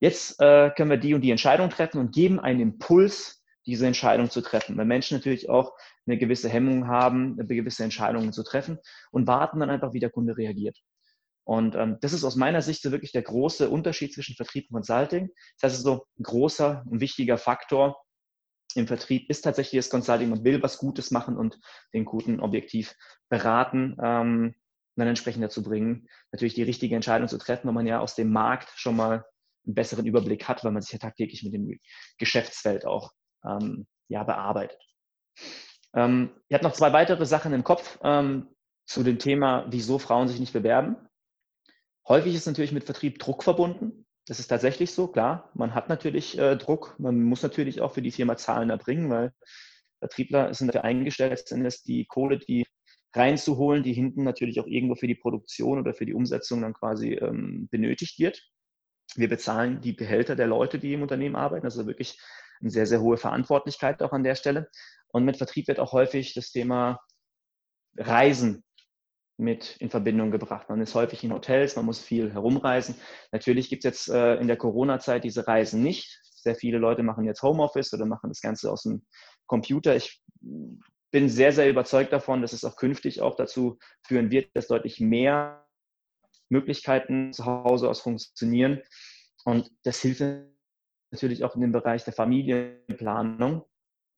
Jetzt 0.00 0.40
äh, 0.40 0.70
können 0.70 0.90
wir 0.90 0.96
die 0.96 1.14
und 1.14 1.22
die 1.22 1.32
Entscheidung 1.32 1.70
treffen 1.70 1.98
und 1.98 2.14
geben 2.14 2.38
einen 2.38 2.60
Impuls, 2.60 3.42
diese 3.66 3.86
Entscheidung 3.86 4.30
zu 4.30 4.40
treffen. 4.40 4.76
Weil 4.76 4.86
Menschen 4.86 5.16
natürlich 5.16 5.50
auch 5.50 5.72
eine 6.10 6.18
gewisse 6.18 6.48
Hemmung 6.48 6.88
haben, 6.88 7.36
gewisse 7.36 7.84
Entscheidungen 7.84 8.32
zu 8.32 8.42
treffen 8.42 8.78
und 9.10 9.26
warten 9.26 9.60
dann 9.60 9.70
einfach, 9.70 9.92
wie 9.92 10.00
der 10.00 10.10
Kunde 10.10 10.36
reagiert. 10.36 10.78
Und 11.44 11.74
ähm, 11.74 11.98
das 12.00 12.12
ist 12.12 12.24
aus 12.24 12.36
meiner 12.36 12.62
Sicht 12.62 12.82
so 12.82 12.92
wirklich 12.92 13.12
der 13.12 13.22
große 13.22 13.70
Unterschied 13.70 14.12
zwischen 14.12 14.36
Vertrieb 14.36 14.66
und 14.70 14.74
Consulting. 14.76 15.30
Das 15.58 15.72
heißt, 15.72 15.82
so 15.82 16.06
ein 16.18 16.22
großer 16.22 16.84
und 16.88 17.00
wichtiger 17.00 17.38
Faktor 17.38 18.00
im 18.74 18.86
Vertrieb 18.86 19.28
ist 19.28 19.42
tatsächlich 19.42 19.78
das 19.78 19.90
Consulting. 19.90 20.28
Man 20.28 20.44
will 20.44 20.62
was 20.62 20.78
Gutes 20.78 21.10
machen 21.10 21.36
und 21.36 21.58
den 21.92 22.04
Kunden 22.04 22.40
objektiv 22.40 22.94
beraten, 23.28 23.96
ähm, 24.02 24.54
dann 24.96 25.08
entsprechend 25.08 25.42
dazu 25.42 25.62
bringen, 25.62 26.08
natürlich 26.30 26.54
die 26.54 26.62
richtige 26.62 26.94
Entscheidung 26.94 27.26
zu 27.26 27.38
treffen, 27.38 27.66
weil 27.66 27.74
man 27.74 27.86
ja 27.86 28.00
aus 28.00 28.14
dem 28.14 28.30
Markt 28.30 28.70
schon 28.76 28.96
mal 28.96 29.24
einen 29.66 29.74
besseren 29.74 30.06
Überblick 30.06 30.46
hat, 30.46 30.62
weil 30.62 30.72
man 30.72 30.82
sich 30.82 30.92
ja 30.92 30.98
tagtäglich 30.98 31.42
mit 31.42 31.54
dem 31.54 31.78
Geschäftsfeld 32.18 32.86
auch 32.86 33.12
ähm, 33.44 33.86
ja, 34.08 34.24
bearbeitet. 34.24 34.80
Ähm, 35.94 36.30
ich 36.48 36.54
habe 36.54 36.64
noch 36.64 36.72
zwei 36.72 36.92
weitere 36.92 37.26
Sachen 37.26 37.52
im 37.52 37.64
Kopf 37.64 37.98
ähm, 38.02 38.48
zu 38.86 39.02
dem 39.02 39.18
Thema, 39.18 39.66
wieso 39.70 39.98
Frauen 39.98 40.28
sich 40.28 40.40
nicht 40.40 40.52
bewerben. 40.52 40.96
Häufig 42.08 42.34
ist 42.34 42.46
natürlich 42.46 42.72
mit 42.72 42.84
Vertrieb 42.84 43.18
Druck 43.18 43.44
verbunden. 43.44 44.06
Das 44.26 44.40
ist 44.40 44.48
tatsächlich 44.48 44.92
so, 44.92 45.08
klar. 45.08 45.50
Man 45.54 45.74
hat 45.74 45.88
natürlich 45.88 46.38
äh, 46.38 46.56
Druck. 46.56 46.94
Man 46.98 47.22
muss 47.22 47.42
natürlich 47.42 47.80
auch 47.80 47.92
für 47.92 48.02
die 48.02 48.10
Firma 48.10 48.36
Zahlen 48.36 48.70
erbringen, 48.70 49.10
weil 49.10 49.32
Vertriebler 50.00 50.54
sind 50.54 50.68
dafür 50.68 50.84
eingestellt, 50.84 51.44
die 51.86 52.06
Kohle, 52.06 52.38
die 52.38 52.64
reinzuholen, 53.14 53.82
die 53.82 53.92
hinten 53.92 54.22
natürlich 54.24 54.60
auch 54.60 54.66
irgendwo 54.66 54.94
für 54.94 55.06
die 55.06 55.14
Produktion 55.14 55.78
oder 55.78 55.94
für 55.94 56.06
die 56.06 56.14
Umsetzung 56.14 56.62
dann 56.62 56.74
quasi 56.74 57.14
ähm, 57.14 57.68
benötigt 57.70 58.18
wird. 58.18 58.40
Wir 59.16 59.28
bezahlen 59.28 59.80
die 59.80 59.96
Gehälter 59.96 60.36
der 60.36 60.46
Leute, 60.46 60.78
die 60.78 60.92
im 60.92 61.02
Unternehmen 61.02 61.36
arbeiten. 61.36 61.66
Also 61.66 61.86
wirklich 61.86 62.18
eine 62.60 62.70
sehr, 62.70 62.86
sehr 62.86 63.00
hohe 63.00 63.16
Verantwortlichkeit 63.16 64.02
auch 64.02 64.12
an 64.12 64.24
der 64.24 64.34
Stelle. 64.34 64.68
Und 65.08 65.24
mit 65.24 65.36
Vertrieb 65.36 65.68
wird 65.68 65.80
auch 65.80 65.92
häufig 65.92 66.34
das 66.34 66.52
Thema 66.52 67.00
Reisen 67.96 68.64
mit 69.36 69.76
in 69.78 69.90
Verbindung 69.90 70.30
gebracht. 70.30 70.68
Man 70.68 70.80
ist 70.80 70.94
häufig 70.94 71.24
in 71.24 71.32
Hotels, 71.32 71.76
man 71.76 71.86
muss 71.86 71.98
viel 71.98 72.32
herumreisen. 72.32 72.94
Natürlich 73.32 73.70
gibt 73.70 73.84
es 73.84 73.90
jetzt 73.90 74.08
äh, 74.08 74.36
in 74.36 74.46
der 74.46 74.56
Corona-Zeit 74.56 75.24
diese 75.24 75.46
Reisen 75.46 75.82
nicht. 75.82 76.20
Sehr 76.22 76.54
viele 76.54 76.78
Leute 76.78 77.02
machen 77.02 77.24
jetzt 77.24 77.42
Homeoffice 77.42 77.92
oder 77.94 78.06
machen 78.06 78.28
das 78.28 78.40
Ganze 78.40 78.70
aus 78.70 78.82
dem 78.82 79.02
Computer. 79.46 79.96
Ich 79.96 80.22
bin 81.10 81.28
sehr, 81.28 81.52
sehr 81.52 81.68
überzeugt 81.68 82.12
davon, 82.12 82.42
dass 82.42 82.52
es 82.52 82.64
auch 82.64 82.76
künftig 82.76 83.20
auch 83.20 83.34
dazu 83.34 83.78
führen 84.06 84.30
wird, 84.30 84.50
dass 84.54 84.68
deutlich 84.68 85.00
mehr 85.00 85.66
Möglichkeiten 86.48 87.32
zu 87.32 87.46
Hause 87.46 87.88
aus 87.88 88.00
funktionieren. 88.00 88.82
Und 89.44 89.70
das 89.84 90.00
hilft 90.00 90.22
natürlich 91.10 91.44
auch 91.44 91.54
in 91.54 91.60
dem 91.60 91.72
Bereich 91.72 92.04
der 92.04 92.12
Familienplanung, 92.12 93.64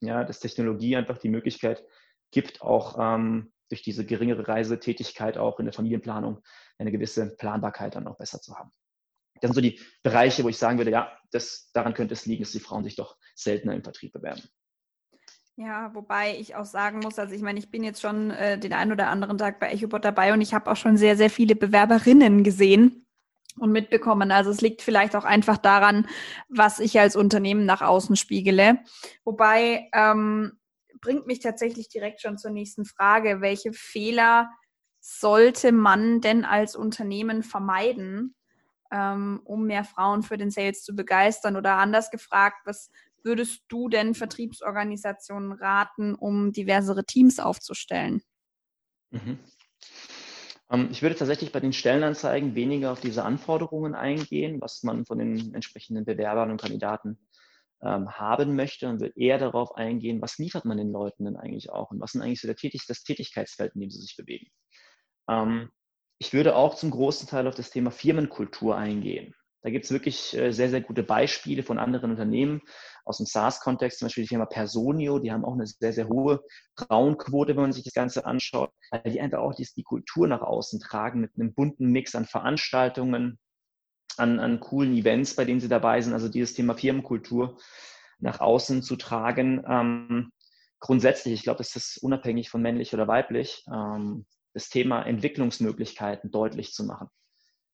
ja, 0.00 0.25
dass 0.25 0.40
Technologie 0.40 0.96
einfach 0.96 1.18
die 1.18 1.28
Möglichkeit 1.28 1.84
gibt, 2.30 2.62
auch 2.62 2.96
ähm, 2.99 3.52
durch 3.68 3.82
diese 3.82 4.04
geringere 4.04 4.49
Reisetätigkeit 4.49 5.38
auch 5.38 5.58
in 5.58 5.66
der 5.66 5.72
Familienplanung 5.72 6.42
eine 6.78 6.92
gewisse 6.92 7.34
Planbarkeit 7.37 7.94
dann 7.94 8.06
auch 8.06 8.18
besser 8.18 8.40
zu 8.40 8.54
haben. 8.54 8.70
Das 9.40 9.49
sind 9.49 9.54
so 9.54 9.61
die 9.61 9.80
Bereiche, 10.02 10.44
wo 10.44 10.49
ich 10.49 10.58
sagen 10.58 10.78
würde, 10.78 10.90
ja, 10.90 11.18
das, 11.30 11.70
daran 11.72 11.94
könnte 11.94 12.14
es 12.14 12.26
liegen, 12.26 12.42
dass 12.42 12.52
die 12.52 12.61
Frauen 12.61 12.84
sich 12.84 12.96
doch 12.96 13.16
seltener 13.34 13.75
im 13.75 13.82
Vertrieb 13.82 14.12
bewerben. 14.12 14.42
Ja, 15.56 15.94
wobei 15.94 16.37
ich 16.38 16.54
auch 16.54 16.64
sagen 16.64 17.00
muss, 17.00 17.18
also 17.18 17.34
ich 17.34 17.42
meine, 17.42 17.58
ich 17.58 17.70
bin 17.70 17.84
jetzt 17.84 18.00
schon 18.00 18.30
äh, 18.30 18.58
den 18.58 18.72
einen 18.72 18.92
oder 18.92 19.08
anderen 19.08 19.37
Tag 19.38 19.61
bei 19.61 19.70
EchoBot 19.70 20.04
dabei 20.04 20.32
und 20.32 20.40
ich 20.40 20.54
habe 20.54 20.70
auch 20.70 20.76
schon 20.76 20.96
sehr, 20.96 21.16
sehr 21.16 21.28
viele 21.28 21.56
Bewerberinnen 21.56 22.42
gesehen 22.42 23.06
und 23.59 23.73
mitbekommen. 23.73 24.30
Also 24.30 24.50
es 24.50 24.61
liegt 24.61 24.82
vielleicht 24.82 25.16
auch 25.16 25.25
einfach 25.25 25.59
daran, 25.59 26.06
was 26.49 26.80
ich 26.80 26.99
als 26.99 27.16
Unternehmen 27.16 27.64
nach 27.66 27.82
außen 27.82 28.16
spiegele. 28.16 28.78
Wobei 29.25 29.88
ähm, 29.92 30.59
bringt 31.00 31.26
mich 31.26 31.40
tatsächlich 31.40 31.88
direkt 31.88 32.21
schon 32.23 32.38
zur 32.38 32.50
nächsten 32.50 32.85
Frage. 32.85 33.40
Welche 33.40 33.73
Fehler 33.73 34.50
sollte 35.00 35.73
man 35.73 36.21
denn 36.21 36.44
als 36.44 36.76
Unternehmen 36.76 37.42
vermeiden, 37.42 38.35
ähm, 38.92 39.40
um 39.44 39.66
mehr 39.66 39.85
Frauen 39.85 40.23
für 40.23 40.38
den 40.38 40.50
Sales 40.50 40.85
zu 40.85 40.94
begeistern? 40.94 41.56
Oder 41.56 41.76
anders 41.76 42.11
gefragt, 42.11 42.59
was 42.64 42.90
würdest 43.25 43.62
du 43.68 43.88
denn 43.88 44.14
Vertriebsorganisationen 44.14 45.52
raten, 45.52 46.14
um 46.14 46.52
diversere 46.52 47.04
Teams 47.04 47.38
aufzustellen? 47.38 48.23
Mhm. 49.11 49.38
Ähm, 50.73 50.88
ich 50.91 51.02
würde 51.02 51.14
tatsächlich 51.14 51.52
bei 51.52 51.61
den 51.61 51.73
Stellenanzeigen 51.73 52.55
weniger 52.55 52.93
auf 52.93 53.00
diese 53.00 53.25
Anforderungen 53.25 53.95
eingehen, 53.95 54.61
was 54.61 54.83
man 54.83 55.05
von 55.05 55.19
den 55.19 55.55
entsprechenden 55.55 56.05
Bewerbern 56.05 56.50
und 56.50 56.61
Kandidaten 56.61 57.19
ähm, 57.83 58.11
haben 58.11 58.57
möchte 58.57 58.88
und 58.88 59.00
würde 59.00 59.14
eher 59.17 59.38
darauf 59.38 59.75
eingehen, 59.76 60.23
was 60.23 60.38
liefert 60.38 60.64
man 60.64 60.79
den 60.79 60.91
Leuten 60.91 61.25
denn 61.25 61.37
eigentlich 61.37 61.71
auch 61.71 61.91
und 61.91 62.00
was 62.00 62.12
sind 62.12 62.23
eigentlich 62.23 62.41
so 62.41 62.49
der 62.49 62.57
Tätig 62.57 62.87
das 62.88 63.02
Tätigkeitsfeld, 63.02 63.75
in 63.75 63.83
dem 63.83 63.91
sie 63.91 64.00
sich 64.00 64.17
bewegen. 64.17 64.47
Ähm, 65.29 65.71
ich 66.19 66.33
würde 66.33 66.55
auch 66.55 66.76
zum 66.76 66.91
großen 66.91 67.29
Teil 67.29 67.47
auf 67.49 67.55
das 67.55 67.71
Thema 67.71 67.91
Firmenkultur 67.91 68.76
eingehen. 68.76 69.35
Da 69.62 69.71
gibt 69.71 69.85
es 69.85 69.92
wirklich 69.92 70.37
äh, 70.37 70.52
sehr, 70.52 70.71
sehr 70.71 70.81
gute 70.81 71.02
Beispiele 71.02 71.62
von 71.62 71.78
anderen 71.78 72.11
Unternehmen 72.11 72.62
aus 73.04 73.19
dem 73.19 73.26
SaaS-Kontext, 73.26 73.99
zum 73.99 74.07
Beispiel 74.07 74.25
die 74.25 74.28
Firma 74.28 74.47
Personio, 74.47 75.19
die 75.19 75.33
haben 75.33 75.45
auch 75.45 75.54
eine 75.54 75.66
sehr, 75.66 75.92
sehr 75.92 76.09
hohe 76.09 76.42
Frauenquote, 76.76 77.54
wenn 77.54 77.62
man 77.62 77.73
sich 77.73 77.85
das 77.85 77.95
Ganze 77.95 78.26
anschaut, 78.26 78.71
weil 78.90 79.12
die 79.12 79.21
einfach 79.21 79.38
auch 79.38 79.54
die, 79.54 79.66
die 79.76 79.83
Kultur 79.83 80.26
nach 80.28 80.42
außen 80.42 80.81
tragen 80.81 81.21
mit 81.21 81.33
einem 81.37 81.54
bunten 81.54 81.87
Mix 81.87 82.14
an 82.14 82.26
Veranstaltungen, 82.26 83.38
an, 84.16 84.40
an 84.40 84.61
coolen 84.61 84.95
Events, 84.97 85.35
bei 85.35 85.45
denen 85.45 85.61
sie 85.61 85.69
dabei 85.69 86.00
sind. 86.00 86.12
Also 86.12 86.28
dieses 86.28 86.54
Thema 86.54 86.75
Firmenkultur 86.75 87.59
nach 88.19 88.40
außen 88.40 88.83
zu 88.83 88.97
tragen. 88.97 89.64
Ähm, 89.69 90.33
grundsätzlich, 90.81 91.35
ich 91.35 91.42
glaube, 91.42 91.61
es 91.61 91.76
ist 91.76 91.99
unabhängig 92.02 92.50
von 92.50 92.62
männlich 92.62 92.95
oder 92.95 93.09
weiblich, 93.09 93.64
ähm, 93.73 94.26
das 94.54 94.69
Thema 94.69 95.02
Entwicklungsmöglichkeiten 95.02 96.31
deutlich 96.31 96.73
zu 96.73 96.85
machen. 96.85 97.09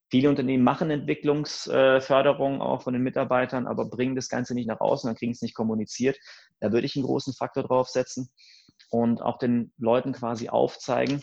Viele 0.09 0.29
Unternehmen 0.29 0.63
machen 0.63 0.89
Entwicklungsförderung 0.89 2.61
auch 2.61 2.81
von 2.81 2.93
den 2.93 3.03
Mitarbeitern, 3.03 3.67
aber 3.67 3.85
bringen 3.85 4.15
das 4.15 4.29
Ganze 4.29 4.55
nicht 4.55 4.67
nach 4.67 4.79
außen, 4.79 5.07
dann 5.07 5.15
kriegen 5.15 5.33
es 5.33 5.41
nicht 5.41 5.53
kommuniziert. 5.53 6.17
Da 6.59 6.71
würde 6.71 6.87
ich 6.87 6.95
einen 6.95 7.05
großen 7.05 7.33
Faktor 7.33 7.63
drauf 7.63 7.89
setzen 7.89 8.29
und 8.89 9.21
auch 9.21 9.37
den 9.37 9.71
Leuten 9.77 10.13
quasi 10.13 10.49
aufzeigen, 10.49 11.21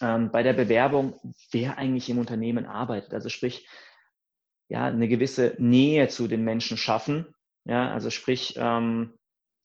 ähm, 0.00 0.30
bei 0.30 0.42
der 0.42 0.52
Bewerbung, 0.52 1.18
wer 1.50 1.78
eigentlich 1.78 2.08
im 2.08 2.18
Unternehmen 2.18 2.64
arbeitet. 2.64 3.12
Also 3.12 3.28
sprich, 3.28 3.66
ja, 4.68 4.86
eine 4.86 5.08
gewisse 5.08 5.56
Nähe 5.58 6.08
zu 6.08 6.28
den 6.28 6.44
Menschen 6.44 6.76
schaffen. 6.76 7.26
Ja, 7.64 7.92
also 7.92 8.10
sprich, 8.10 8.54
ähm, 8.56 9.14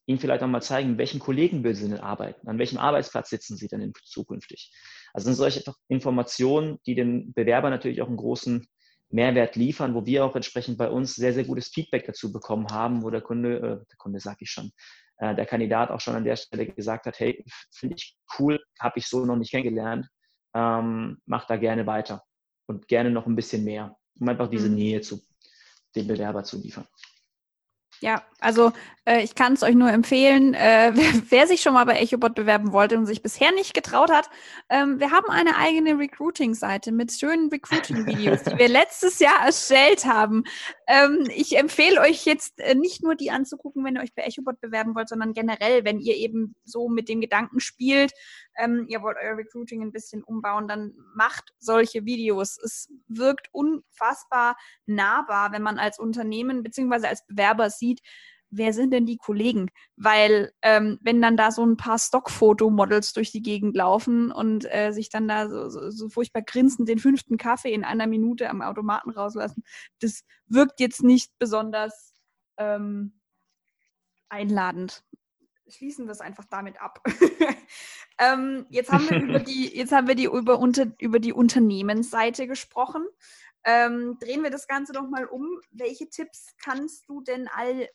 ihnen 0.08 0.20
vielleicht 0.20 0.44
auch 0.44 0.48
mal 0.48 0.62
zeigen, 0.62 0.98
welchen 0.98 1.20
Kollegen 1.20 1.63
will 1.63 1.75
sie 1.75 1.88
denn 1.88 2.00
arbeiten, 2.00 2.48
an 2.48 2.60
welchem 2.60 2.77
Arbeitsplatz 2.77 3.29
sitzen 3.29 3.58
sie 3.58 3.67
denn 3.67 3.94
zukünftig. 4.03 4.72
Also 5.15 5.25
sind 5.25 5.36
solche 5.36 5.63
Informationen, 5.88 6.77
die 6.86 6.93
den 6.93 7.34
Bewerber 7.34 7.69
natürlich 7.69 8.01
auch 8.01 8.07
einen 8.07 8.17
großen 8.17 8.67
Mehrwert 9.10 9.55
liefern, 9.55 9.95
wo 9.95 10.05
wir 10.05 10.25
auch 10.25 10.36
entsprechend 10.36 10.77
bei 10.77 10.89
uns 10.89 11.15
sehr, 11.15 11.34
sehr 11.34 11.45
gutes 11.45 11.69
Feedback 11.69 12.05
dazu 12.05 12.34
bekommen 12.34 12.67
haben, 12.69 13.01
wo 13.01 13.10
der 13.10 13.22
Kunde, 13.22 13.55
äh, 13.55 13.62
der 13.62 13.98
Kunde 13.98 14.19
sag 14.19 14.41
ich 14.41 14.50
schon, 14.50 14.72
äh, 15.19 15.34
der 15.34 15.45
Kandidat 15.45 15.89
auch 15.89 16.01
schon 16.01 16.15
an 16.15 16.25
der 16.25 16.36
Stelle 16.36 16.67
gesagt 16.67 17.05
hat, 17.05 17.17
hey, 17.22 17.45
finde 17.72 17.95
ich 17.95 18.17
cool, 18.38 18.60
habe 18.77 19.00
ich 19.00 19.07
so 19.07 19.24
noch 19.25 19.38
nicht 19.38 19.51
kennengelernt, 19.51 20.05
ähm, 20.53 21.17
mach 21.25 21.48
da 21.48 21.55
gerne 21.55 21.88
weiter 21.88 22.22
und 22.67 22.89
gerne 22.89 23.10
noch 23.10 23.25
ein 23.25 23.38
bisschen 23.38 23.63
mehr, 23.63 23.95
um 24.19 24.27
einfach 24.27 24.50
diese 24.50 24.67
mhm. 24.67 24.75
Nähe 24.75 25.01
zu 25.01 25.22
dem 25.95 26.07
Bewerber 26.07 26.43
zu 26.43 26.62
liefern. 26.62 26.88
Ja, 28.01 28.23
also 28.39 28.71
äh, 29.05 29.23
ich 29.23 29.35
kann 29.35 29.53
es 29.53 29.63
euch 29.63 29.75
nur 29.75 29.89
empfehlen, 29.89 30.53
äh, 30.53 30.91
wer, 30.93 31.13
wer, 31.29 31.47
sich 31.47 31.61
schon 31.61 31.73
mal 31.73 31.85
bei 31.85 31.99
EchoBot 31.99 32.35
bewerben 32.35 32.71
wollte 32.71 32.97
und 32.97 33.05
sich 33.05 33.21
bisher 33.21 33.51
nicht 33.51 33.73
getraut 33.73 34.11
hat, 34.11 34.29
ähm, 34.69 34.99
wir 34.99 35.11
haben 35.11 35.29
eine 35.29 35.57
eigene 35.57 35.97
Recruiting-Seite 35.97 36.91
mit 36.91 37.11
schönen 37.11 37.49
Recruiting-Videos, 37.49 38.43
die 38.43 38.57
wir 38.57 38.67
letztes 38.69 39.19
Jahr 39.19 39.45
erstellt 39.45 40.05
haben. 40.05 40.43
Ähm, 40.87 41.27
ich 41.35 41.57
empfehle 41.57 41.99
euch 42.01 42.25
jetzt 42.25 42.59
äh, 42.59 42.75
nicht 42.75 43.03
nur 43.03 43.15
die 43.15 43.31
anzugucken, 43.31 43.83
wenn 43.83 43.95
ihr 43.95 44.01
euch 44.01 44.13
bei 44.13 44.23
EchoBot 44.23 44.61
bewerben 44.61 44.93
wollt, 44.95 45.09
sondern 45.09 45.33
generell, 45.33 45.83
wenn 45.83 45.99
ihr 45.99 46.15
eben 46.15 46.55
so 46.63 46.89
mit 46.89 47.09
dem 47.09 47.21
Gedanken 47.21 47.59
spielt, 47.59 48.13
ähm, 48.57 48.85
ihr 48.87 49.01
wollt 49.01 49.17
euer 49.21 49.37
Recruiting 49.37 49.81
ein 49.81 49.91
bisschen 49.91 50.23
umbauen, 50.23 50.67
dann 50.67 50.93
macht 51.15 51.53
solche 51.59 52.05
Videos. 52.05 52.57
Es 52.63 52.89
wirkt 53.07 53.47
unfassbar 53.51 54.57
nahbar, 54.85 55.51
wenn 55.51 55.63
man 55.63 55.79
als 55.79 55.97
Unternehmen 55.97 56.61
bzw. 56.61 57.07
als 57.07 57.25
Bewerber 57.25 57.69
sieht, 57.69 58.01
wer 58.57 58.74
sind 58.74 58.91
denn 58.91 59.05
die 59.05 59.17
Kollegen? 59.17 59.69
Weil 59.95 60.53
ähm, 60.62 61.00
wenn 61.01 61.21
dann 61.21 61.38
da 61.38 61.51
so 61.51 61.65
ein 61.65 61.77
paar 61.77 62.00
Stockfotomodels 62.00 63.13
durch 63.13 63.31
die 63.31 63.41
Gegend 63.41 63.75
laufen 63.75 64.31
und 64.31 64.65
äh, 64.74 64.91
sich 64.91 65.09
dann 65.09 65.27
da 65.27 65.50
so, 65.50 65.69
so, 65.69 65.89
so 65.91 66.09
furchtbar 66.09 66.41
grinsend 66.41 66.89
den 66.89 67.00
fünften 67.00 67.38
Kaffee 67.38 67.74
in 67.74 67.83
einer 67.83 68.07
Minute 68.07 68.50
am 68.50 68.62
Automaten 68.62 69.12
rauslassen, 69.12 69.63
das 70.00 70.24
wirkt 70.47 70.79
jetzt 70.79 71.03
nicht 71.03 71.31
besonders 71.39 72.13
ähm, 72.57 73.19
einladend. 74.29 75.03
Schließen 75.67 76.05
wir 76.05 76.12
es 76.12 76.21
einfach 76.21 76.45
damit 76.45 76.79
ab. 76.79 77.01
ähm, 78.19 78.65
jetzt 78.69 78.91
haben 78.91 79.09
wir 79.09 79.19
über 79.21 79.39
die, 79.39 79.75
jetzt 79.75 79.91
haben 79.91 80.07
wir 80.07 80.15
die 80.15 80.25
über, 80.25 80.59
unter, 80.59 80.88
über 81.00 81.19
die 81.19 81.33
Unternehmensseite 81.33 82.47
gesprochen. 82.47 83.05
Ähm, 83.63 84.17
drehen 84.19 84.43
wir 84.43 84.51
das 84.51 84.67
Ganze 84.67 84.93
doch 84.93 85.09
mal 85.09 85.25
um. 85.25 85.59
Welche 85.71 86.07
Tipps 86.09 86.55
kannst 86.63 87.09
du 87.09 87.21
denn 87.21 87.47
all 87.47 87.89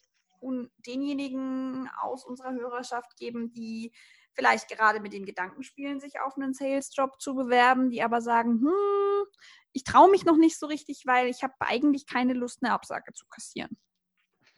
denjenigen 0.87 1.89
aus 2.01 2.25
unserer 2.25 2.53
Hörerschaft 2.53 3.17
geben, 3.17 3.53
die 3.53 3.93
vielleicht 4.33 4.69
gerade 4.69 5.01
mit 5.01 5.13
den 5.13 5.27
Gedanken 5.27 5.63
spielen, 5.63 6.01
sich 6.01 6.21
auf 6.21 6.37
einen 6.37 6.55
Sales-Job 6.55 7.21
zu 7.21 7.35
bewerben, 7.35 7.91
die 7.91 8.03
aber 8.03 8.21
sagen, 8.21 8.61
hm, 8.61 9.25
ich 9.73 9.85
traue 9.85 10.11
mich 10.11 10.25
noch 10.25 10.37
nicht 10.37 10.59
so 10.59 10.67
richtig, 10.67 11.03
weil 11.07 11.29
ich 11.29 11.43
habe 11.43 11.55
eigentlich 11.61 12.07
keine 12.07 12.33
Lust, 12.33 12.61
eine 12.63 12.73
Absage 12.73 13.13
zu 13.13 13.27
kassieren? 13.27 13.77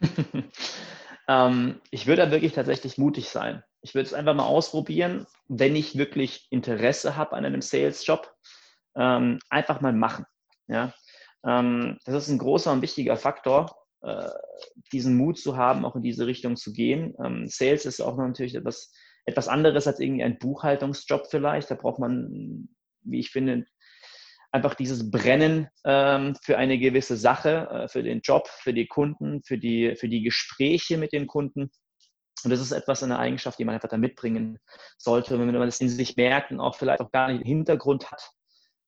ähm, 1.28 1.80
ich 1.90 2.06
würde 2.06 2.24
da 2.24 2.30
wirklich 2.30 2.52
tatsächlich 2.52 2.98
mutig 2.98 3.28
sein. 3.28 3.62
Ich 3.80 3.94
würde 3.94 4.06
es 4.06 4.14
einfach 4.14 4.34
mal 4.34 4.46
ausprobieren, 4.46 5.26
wenn 5.48 5.74
ich 5.74 5.96
wirklich 5.98 6.46
Interesse 6.50 7.16
habe 7.16 7.32
an 7.32 7.44
einem 7.44 7.62
Sales-Job, 7.62 8.32
ähm, 8.94 9.38
einfach 9.50 9.80
mal 9.80 9.92
machen. 9.92 10.26
Ja? 10.68 10.94
Ähm, 11.44 11.98
das 12.04 12.14
ist 12.14 12.28
ein 12.28 12.38
großer 12.38 12.72
und 12.72 12.82
wichtiger 12.82 13.16
Faktor, 13.16 13.81
diesen 14.92 15.16
Mut 15.16 15.38
zu 15.38 15.56
haben, 15.56 15.84
auch 15.84 15.96
in 15.96 16.02
diese 16.02 16.26
Richtung 16.26 16.56
zu 16.56 16.72
gehen. 16.72 17.14
Ähm, 17.24 17.46
Sales 17.48 17.86
ist 17.86 18.00
auch 18.00 18.16
natürlich 18.16 18.54
etwas, 18.54 18.92
etwas 19.24 19.48
anderes 19.48 19.86
als 19.86 20.00
irgendwie 20.00 20.24
ein 20.24 20.38
Buchhaltungsjob 20.38 21.28
vielleicht. 21.30 21.70
Da 21.70 21.74
braucht 21.76 21.98
man, 21.98 22.68
wie 23.02 23.20
ich 23.20 23.30
finde, 23.30 23.66
einfach 24.50 24.74
dieses 24.74 25.10
Brennen 25.10 25.68
ähm, 25.84 26.36
für 26.42 26.58
eine 26.58 26.78
gewisse 26.78 27.16
Sache, 27.16 27.68
äh, 27.70 27.88
für 27.88 28.02
den 28.02 28.20
Job, 28.20 28.48
für 28.48 28.74
die 28.74 28.86
Kunden, 28.86 29.42
für 29.42 29.58
die, 29.58 29.96
für 29.96 30.08
die 30.08 30.22
Gespräche 30.22 30.98
mit 30.98 31.12
den 31.12 31.26
Kunden. 31.26 31.70
Und 32.44 32.50
das 32.50 32.60
ist 32.60 32.72
etwas, 32.72 33.02
eine 33.02 33.18
Eigenschaft, 33.18 33.58
die 33.58 33.64
man 33.64 33.74
einfach 33.74 33.88
da 33.88 33.96
mitbringen 33.96 34.58
sollte. 34.98 35.38
Wenn 35.38 35.46
man 35.46 35.66
das 35.66 35.80
in 35.80 35.88
sich 35.88 36.16
merkt 36.16 36.50
und 36.50 36.60
auch 36.60 36.74
vielleicht 36.76 37.00
auch 37.00 37.12
gar 37.12 37.28
nicht 37.28 37.44
den 37.44 37.46
Hintergrund 37.46 38.10
hat, 38.10 38.30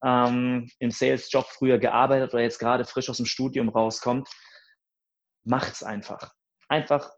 ähm, 0.04 0.68
im 0.80 0.90
Sales-Job 0.90 1.46
früher 1.46 1.78
gearbeitet 1.78 2.34
oder 2.34 2.42
jetzt 2.42 2.58
gerade 2.58 2.84
frisch 2.84 3.08
aus 3.08 3.16
dem 3.16 3.26
Studium 3.26 3.68
rauskommt, 3.70 4.28
macht's 5.44 5.82
einfach. 5.82 6.32
Einfach 6.68 7.10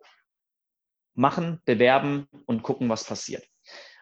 machen, 1.15 1.61
bewerben 1.65 2.29
und 2.47 2.63
gucken, 2.63 2.89
was 2.89 3.05
passiert. 3.05 3.45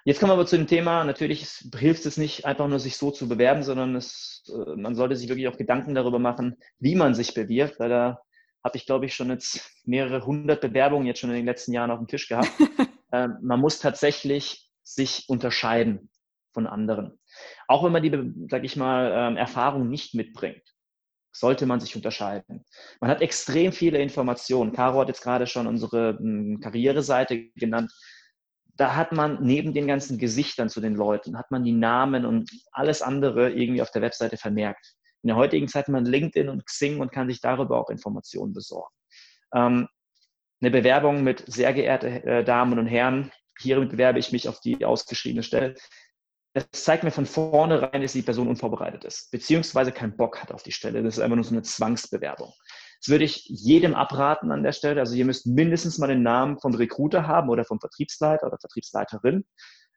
Jetzt 0.04 0.20
kommen 0.20 0.30
wir 0.30 0.34
aber 0.34 0.46
zu 0.46 0.56
dem 0.56 0.66
Thema, 0.66 1.04
natürlich 1.04 1.48
hilft 1.74 2.04
es 2.04 2.18
nicht 2.18 2.44
einfach 2.44 2.68
nur, 2.68 2.78
sich 2.78 2.98
so 2.98 3.10
zu 3.10 3.26
bewerben, 3.26 3.62
sondern 3.62 3.96
es, 3.96 4.44
äh, 4.48 4.76
man 4.76 4.94
sollte 4.94 5.16
sich 5.16 5.28
wirklich 5.28 5.48
auch 5.48 5.56
Gedanken 5.56 5.94
darüber 5.94 6.18
machen, 6.18 6.56
wie 6.78 6.94
man 6.94 7.14
sich 7.14 7.32
bewirbt, 7.32 7.80
weil 7.80 7.88
da 7.88 8.20
habe 8.62 8.76
ich, 8.76 8.84
glaube 8.84 9.06
ich, 9.06 9.14
schon 9.14 9.30
jetzt 9.30 9.70
mehrere 9.84 10.26
hundert 10.26 10.60
Bewerbungen 10.60 11.06
jetzt 11.06 11.20
schon 11.20 11.30
in 11.30 11.36
den 11.36 11.46
letzten 11.46 11.72
Jahren 11.72 11.90
auf 11.90 11.98
dem 11.98 12.08
Tisch 12.08 12.28
gehabt. 12.28 12.50
ähm, 13.12 13.38
man 13.40 13.60
muss 13.60 13.78
tatsächlich 13.78 14.68
sich 14.82 15.24
unterscheiden 15.28 16.10
von 16.52 16.66
anderen. 16.66 17.18
Auch 17.66 17.82
wenn 17.84 17.92
man 17.92 18.02
die, 18.02 18.46
sag 18.50 18.64
ich 18.64 18.76
mal, 18.76 19.10
ähm, 19.14 19.36
Erfahrung 19.38 19.88
nicht 19.88 20.14
mitbringt 20.14 20.73
sollte 21.34 21.66
man 21.66 21.80
sich 21.80 21.96
unterscheiden. 21.96 22.64
Man 23.00 23.10
hat 23.10 23.20
extrem 23.20 23.72
viele 23.72 23.98
Informationen. 23.98 24.72
Caro 24.72 25.00
hat 25.00 25.08
jetzt 25.08 25.22
gerade 25.22 25.46
schon 25.46 25.66
unsere 25.66 26.16
hm, 26.18 26.60
Karriereseite 26.60 27.50
genannt. 27.56 27.92
Da 28.76 28.96
hat 28.96 29.12
man 29.12 29.42
neben 29.42 29.72
den 29.72 29.86
ganzen 29.86 30.18
Gesichtern 30.18 30.68
zu 30.68 30.80
den 30.80 30.94
Leuten, 30.94 31.38
hat 31.38 31.50
man 31.50 31.64
die 31.64 31.72
Namen 31.72 32.24
und 32.24 32.50
alles 32.72 33.02
andere 33.02 33.50
irgendwie 33.50 33.82
auf 33.82 33.90
der 33.90 34.02
Webseite 34.02 34.36
vermerkt. 34.36 34.94
In 35.22 35.28
der 35.28 35.36
heutigen 35.36 35.68
Zeit 35.68 35.84
hat 35.84 35.92
man 35.92 36.04
LinkedIn 36.04 36.48
und 36.48 36.66
Xing 36.66 37.00
und 37.00 37.12
kann 37.12 37.28
sich 37.28 37.40
darüber 37.40 37.80
auch 37.80 37.90
Informationen 37.90 38.52
besorgen. 38.52 38.94
Ähm, 39.54 39.88
eine 40.60 40.70
Bewerbung 40.70 41.22
mit 41.22 41.44
sehr 41.46 41.72
geehrte 41.72 42.24
äh, 42.24 42.44
Damen 42.44 42.78
und 42.78 42.86
Herren, 42.86 43.32
hiermit 43.58 43.90
bewerbe 43.90 44.18
ich 44.18 44.32
mich 44.32 44.48
auf 44.48 44.60
die 44.60 44.84
ausgeschriebene 44.84 45.42
Stelle 45.42 45.74
das 46.54 46.66
zeigt 46.70 47.02
mir 47.02 47.10
von 47.10 47.26
vornherein, 47.26 48.00
dass 48.00 48.12
die 48.12 48.22
Person 48.22 48.46
unvorbereitet 48.46 49.04
ist, 49.04 49.30
beziehungsweise 49.32 49.90
keinen 49.90 50.16
Bock 50.16 50.40
hat 50.40 50.52
auf 50.52 50.62
die 50.62 50.72
Stelle. 50.72 51.02
Das 51.02 51.16
ist 51.16 51.22
einfach 51.22 51.34
nur 51.34 51.44
so 51.44 51.52
eine 51.52 51.62
Zwangsbewerbung. 51.62 52.52
Das 53.00 53.08
würde 53.08 53.24
ich 53.24 53.44
jedem 53.46 53.94
abraten 53.94 54.52
an 54.52 54.62
der 54.62 54.72
Stelle. 54.72 55.00
Also 55.00 55.14
ihr 55.16 55.24
müsst 55.24 55.46
mindestens 55.46 55.98
mal 55.98 56.06
den 56.06 56.22
Namen 56.22 56.58
vom 56.60 56.74
Recruiter 56.74 57.26
haben 57.26 57.50
oder 57.50 57.64
vom 57.64 57.80
Vertriebsleiter 57.80 58.46
oder 58.46 58.58
Vertriebsleiterin. 58.58 59.44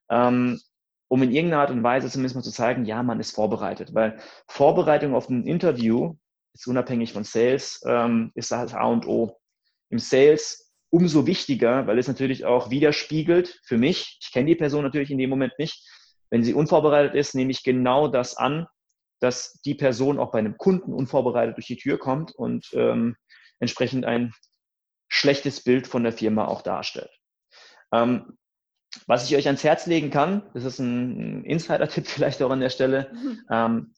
Ähm, 0.10 0.60
um 1.10 1.24
in 1.24 1.32
irgendeiner 1.32 1.62
Art 1.62 1.72
und 1.72 1.84
Weise 1.84 2.10
zumindest 2.10 2.36
mal 2.36 2.42
zu 2.42 2.52
zeigen, 2.52 2.86
ja, 2.86 3.02
man 3.04 3.20
ist 3.20 3.36
vorbereitet. 3.36 3.94
Weil 3.94 4.20
Vorbereitung 4.48 5.16
auf 5.16 5.30
ein 5.30 5.46
Interview, 5.46 6.16
ist 6.54 6.68
unabhängig 6.68 7.14
von 7.14 7.24
Sales, 7.24 7.82
ähm, 7.86 8.32
ist 8.34 8.52
das 8.52 8.74
A 8.74 8.86
und 8.86 9.08
O. 9.08 9.38
Im 9.90 10.00
Sales 10.00 10.74
umso 10.90 11.28
wichtiger, 11.28 11.86
weil 11.88 12.00
es 12.00 12.08
natürlich 12.08 12.46
auch 12.46 12.72
widerspiegelt 12.72 13.62
für 13.64 13.78
mich. 13.78 14.18
Ich 14.22 14.32
kenne 14.32 14.48
die 14.48 14.56
Person 14.56 14.84
natürlich 14.84 15.12
in 15.12 15.18
dem 15.18 15.30
Moment 15.30 15.54
nicht. 15.60 15.88
Wenn 16.30 16.44
sie 16.44 16.54
unvorbereitet 16.54 17.16
ist, 17.16 17.36
nehme 17.36 17.52
ich 17.52 17.64
genau 17.64 18.08
das 18.08 18.36
an, 18.36 18.68
dass 19.20 19.60
die 19.62 19.76
Person 19.76 20.20
auch 20.20 20.32
bei 20.32 20.40
einem 20.40 20.58
Kunden 20.58 20.94
unvorbereitet 20.94 21.58
durch 21.58 21.68
die 21.68 21.78
Tür 21.78 21.98
kommt 21.98 22.34
und 22.34 22.70
ähm, 22.74 23.16
entsprechend 23.60 24.06
ein 24.06 24.34
schlechtes 25.08 25.64
Bild 25.64 25.88
von 25.88 26.04
der 26.04 26.14
Firma 26.14 26.46
auch 26.46 26.62
darstellt. 26.62 27.12
Ähm, 27.92 28.38
was 29.06 29.30
ich 29.30 29.36
euch 29.36 29.48
ans 29.48 29.64
Herz 29.64 29.86
legen 29.86 30.10
kann, 30.10 30.44
das 30.54 30.64
ist 30.64 30.80
ein 30.80 31.44
Insider-Tipp 31.46 32.08
vielleicht 32.08 32.42
auch 32.42 32.52
an 32.52 32.60
der 32.60 32.70
Stelle, 32.70 33.12
mhm. 33.14 33.42
ähm, 33.50 33.94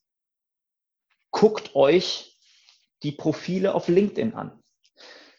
guckt 1.31 1.75
euch 1.75 2.37
die 3.03 3.11
Profile 3.11 3.73
auf 3.75 3.87
LinkedIn 3.87 4.33
an. 4.33 4.61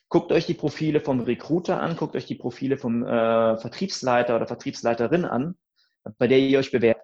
Guckt 0.09 0.33
euch 0.33 0.47
die 0.47 0.55
Profile 0.55 1.01
vom 1.01 1.21
Recruiter 1.21 1.81
an, 1.81 1.97
guckt 1.97 2.17
euch 2.17 2.27
die 2.27 2.35
Profile 2.35 2.79
vom 2.79 3.05
äh, 3.05 3.57
Vertriebsleiter 3.59 4.35
oder 4.35 4.47
Vertriebsleiterin 4.47 5.25
an, 5.25 5.57
bei 6.19 6.27
der 6.27 6.39
ihr 6.39 6.59
euch 6.59 6.71
bewerbt. 6.71 7.03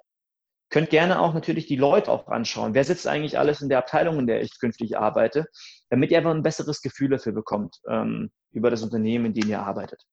Könnt 0.68 0.90
gerne 0.90 1.20
auch 1.20 1.32
natürlich 1.32 1.66
die 1.66 1.76
Leute 1.76 2.10
auch 2.10 2.26
anschauen. 2.26 2.74
Wer 2.74 2.84
sitzt 2.84 3.06
eigentlich 3.06 3.38
alles 3.38 3.62
in 3.62 3.68
der 3.68 3.78
Abteilung, 3.78 4.18
in 4.18 4.26
der 4.26 4.40
ich 4.42 4.58
künftig 4.58 4.98
arbeite, 4.98 5.46
damit 5.90 6.10
ihr 6.10 6.18
einfach 6.18 6.32
ein 6.32 6.42
besseres 6.42 6.82
Gefühl 6.82 7.10
dafür 7.10 7.32
bekommt 7.32 7.76
ähm, 7.88 8.30
über 8.50 8.70
das 8.70 8.82
Unternehmen, 8.82 9.26
in 9.26 9.34
dem 9.34 9.48
ihr 9.48 9.60
arbeitet 9.60 10.04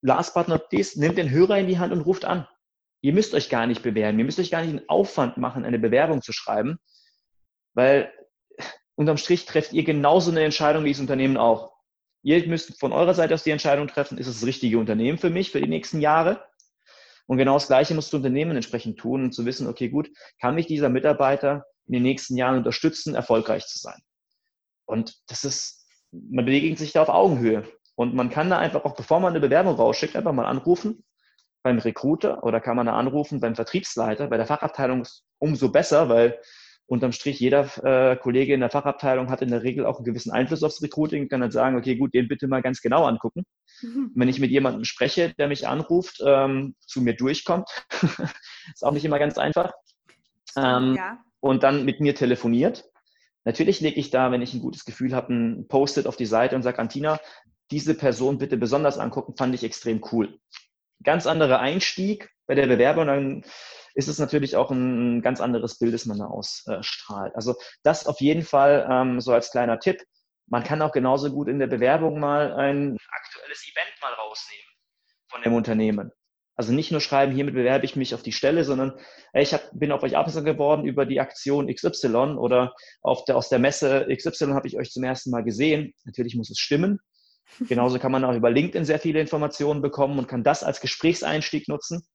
last 0.00 0.34
but 0.34 0.48
not 0.48 0.72
least, 0.72 0.96
nehmt 0.96 1.18
den 1.18 1.30
Hörer 1.30 1.58
in 1.58 1.66
die 1.66 1.78
Hand 1.78 1.92
und 1.92 2.00
ruft 2.02 2.24
an. 2.24 2.46
Ihr 3.02 3.12
müsst 3.12 3.34
euch 3.34 3.50
gar 3.50 3.66
nicht 3.66 3.82
bewerben. 3.82 4.18
Ihr 4.18 4.24
müsst 4.24 4.38
euch 4.38 4.50
gar 4.50 4.62
nicht 4.62 4.70
einen 4.70 4.88
Aufwand 4.88 5.36
machen, 5.36 5.64
eine 5.64 5.78
Bewerbung 5.78 6.22
zu 6.22 6.32
schreiben, 6.32 6.78
weil 7.74 8.12
unterm 8.94 9.16
Strich 9.16 9.44
trefft 9.44 9.72
ihr 9.72 9.84
genauso 9.84 10.30
eine 10.30 10.44
Entscheidung 10.44 10.84
wie 10.84 10.92
das 10.92 11.00
Unternehmen 11.00 11.36
auch. 11.36 11.72
Ihr 12.22 12.46
müsst 12.46 12.78
von 12.78 12.92
eurer 12.92 13.14
Seite 13.14 13.34
aus 13.34 13.42
die 13.42 13.50
Entscheidung 13.50 13.88
treffen, 13.88 14.18
ist 14.18 14.28
es 14.28 14.40
das 14.40 14.46
richtige 14.46 14.78
Unternehmen 14.78 15.18
für 15.18 15.30
mich 15.30 15.50
für 15.50 15.60
die 15.60 15.68
nächsten 15.68 16.00
Jahre? 16.00 16.44
Und 17.32 17.38
genau 17.38 17.54
das 17.54 17.66
Gleiche 17.66 17.94
muss 17.94 18.10
das 18.10 18.14
Unternehmen 18.18 18.54
entsprechend 18.56 18.98
tun, 18.98 19.24
um 19.24 19.32
zu 19.32 19.46
wissen, 19.46 19.66
okay, 19.66 19.88
gut, 19.88 20.10
kann 20.38 20.54
mich 20.54 20.66
dieser 20.66 20.90
Mitarbeiter 20.90 21.64
in 21.86 21.94
den 21.94 22.02
nächsten 22.02 22.36
Jahren 22.36 22.58
unterstützen, 22.58 23.14
erfolgreich 23.14 23.66
zu 23.66 23.78
sein? 23.78 23.98
Und 24.84 25.14
das 25.28 25.42
ist, 25.44 25.86
man 26.10 26.44
bewegt 26.44 26.78
sich 26.78 26.92
da 26.92 27.00
auf 27.00 27.08
Augenhöhe. 27.08 27.66
Und 27.94 28.14
man 28.14 28.28
kann 28.28 28.50
da 28.50 28.58
einfach 28.58 28.84
auch, 28.84 28.94
bevor 28.94 29.18
man 29.18 29.30
eine 29.32 29.40
Bewerbung 29.40 29.76
rausschickt, 29.76 30.14
einfach 30.14 30.34
mal 30.34 30.44
anrufen 30.44 31.06
beim 31.62 31.78
Recruiter 31.78 32.44
oder 32.44 32.60
kann 32.60 32.76
man 32.76 32.84
da 32.84 32.98
anrufen 32.98 33.40
beim 33.40 33.54
Vertriebsleiter. 33.54 34.26
Bei 34.26 34.36
der 34.36 34.44
Fachabteilung 34.44 35.00
ist 35.00 35.24
umso 35.38 35.70
besser, 35.70 36.10
weil 36.10 36.38
unterm 36.86 37.12
Strich 37.12 37.40
jeder 37.40 37.68
äh, 37.84 38.16
Kollege 38.16 38.54
in 38.54 38.60
der 38.60 38.70
Fachabteilung 38.70 39.30
hat 39.30 39.42
in 39.42 39.50
der 39.50 39.62
Regel 39.62 39.86
auch 39.86 39.96
einen 39.96 40.04
gewissen 40.04 40.30
Einfluss 40.30 40.62
aufs 40.62 40.82
Recruiting, 40.82 41.28
kann 41.28 41.40
dann 41.40 41.50
sagen, 41.50 41.76
okay, 41.76 41.96
gut, 41.96 42.12
den 42.12 42.28
bitte 42.28 42.48
mal 42.48 42.62
ganz 42.62 42.82
genau 42.82 43.04
angucken. 43.04 43.44
Mhm. 43.80 44.10
Wenn 44.14 44.28
ich 44.28 44.38
mit 44.38 44.50
jemandem 44.50 44.84
spreche, 44.84 45.32
der 45.38 45.48
mich 45.48 45.66
anruft, 45.66 46.22
ähm, 46.24 46.74
zu 46.80 47.00
mir 47.00 47.14
durchkommt, 47.14 47.68
ist 48.74 48.84
auch 48.84 48.92
nicht 48.92 49.04
immer 49.04 49.18
ganz 49.18 49.38
einfach. 49.38 49.72
Ähm, 50.56 50.96
ja. 50.96 51.18
Und 51.40 51.62
dann 51.62 51.84
mit 51.84 52.00
mir 52.00 52.14
telefoniert. 52.14 52.84
Natürlich 53.44 53.80
lege 53.80 53.98
ich 53.98 54.10
da, 54.10 54.30
wenn 54.30 54.42
ich 54.42 54.54
ein 54.54 54.60
gutes 54.60 54.84
Gefühl 54.84 55.14
habe, 55.14 55.32
ein 55.32 55.68
Post-it 55.68 56.06
auf 56.06 56.16
die 56.16 56.26
Seite 56.26 56.54
und 56.54 56.62
sage, 56.62 56.78
Antina, 56.78 57.18
diese 57.70 57.94
Person 57.94 58.38
bitte 58.38 58.56
besonders 58.56 58.98
angucken, 58.98 59.34
fand 59.36 59.54
ich 59.54 59.64
extrem 59.64 60.02
cool. 60.12 60.38
Ganz 61.02 61.26
anderer 61.26 61.58
Einstieg 61.58 62.30
bei 62.46 62.54
der 62.54 62.66
Bewerbung, 62.66 63.06
dann 63.06 63.44
ist 63.94 64.08
es 64.08 64.18
natürlich 64.18 64.56
auch 64.56 64.70
ein 64.70 65.22
ganz 65.22 65.40
anderes 65.40 65.78
Bild, 65.78 65.94
das 65.94 66.06
man 66.06 66.18
da 66.18 66.26
ausstrahlt. 66.26 67.34
Also 67.34 67.54
das 67.82 68.06
auf 68.06 68.20
jeden 68.20 68.42
Fall 68.42 68.86
ähm, 68.90 69.20
so 69.20 69.32
als 69.32 69.50
kleiner 69.50 69.78
Tipp. 69.78 70.02
Man 70.46 70.64
kann 70.64 70.82
auch 70.82 70.92
genauso 70.92 71.30
gut 71.30 71.48
in 71.48 71.58
der 71.58 71.66
Bewerbung 71.66 72.20
mal 72.20 72.52
ein 72.52 72.96
aktuelles 73.08 73.64
Event 73.70 73.92
mal 74.00 74.12
rausnehmen 74.14 74.72
von 75.28 75.42
dem 75.42 75.54
Unternehmen. 75.54 76.12
Also 76.54 76.72
nicht 76.72 76.92
nur 76.92 77.00
schreiben, 77.00 77.32
hiermit 77.32 77.54
bewerbe 77.54 77.86
ich 77.86 77.96
mich 77.96 78.14
auf 78.14 78.22
die 78.22 78.32
Stelle, 78.32 78.64
sondern 78.64 78.92
ey, 79.32 79.42
ich 79.42 79.54
hab, 79.54 79.70
bin 79.72 79.90
auf 79.90 80.02
euch 80.02 80.16
aufmerksam 80.16 80.44
geworden 80.44 80.84
über 80.84 81.06
die 81.06 81.20
Aktion 81.20 81.72
XY 81.72 82.36
oder 82.36 82.74
auf 83.00 83.24
der, 83.24 83.36
aus 83.36 83.48
der 83.48 83.58
Messe 83.58 84.06
XY 84.14 84.52
habe 84.52 84.68
ich 84.68 84.76
euch 84.76 84.90
zum 84.90 85.02
ersten 85.02 85.30
Mal 85.30 85.44
gesehen. 85.44 85.94
Natürlich 86.04 86.36
muss 86.36 86.50
es 86.50 86.58
stimmen. 86.58 87.00
Genauso 87.68 87.98
kann 87.98 88.12
man 88.12 88.24
auch 88.24 88.34
über 88.34 88.50
LinkedIn 88.50 88.84
sehr 88.84 88.98
viele 88.98 89.20
Informationen 89.20 89.80
bekommen 89.80 90.18
und 90.18 90.28
kann 90.28 90.44
das 90.44 90.62
als 90.62 90.80
Gesprächseinstieg 90.80 91.68
nutzen. 91.68 92.06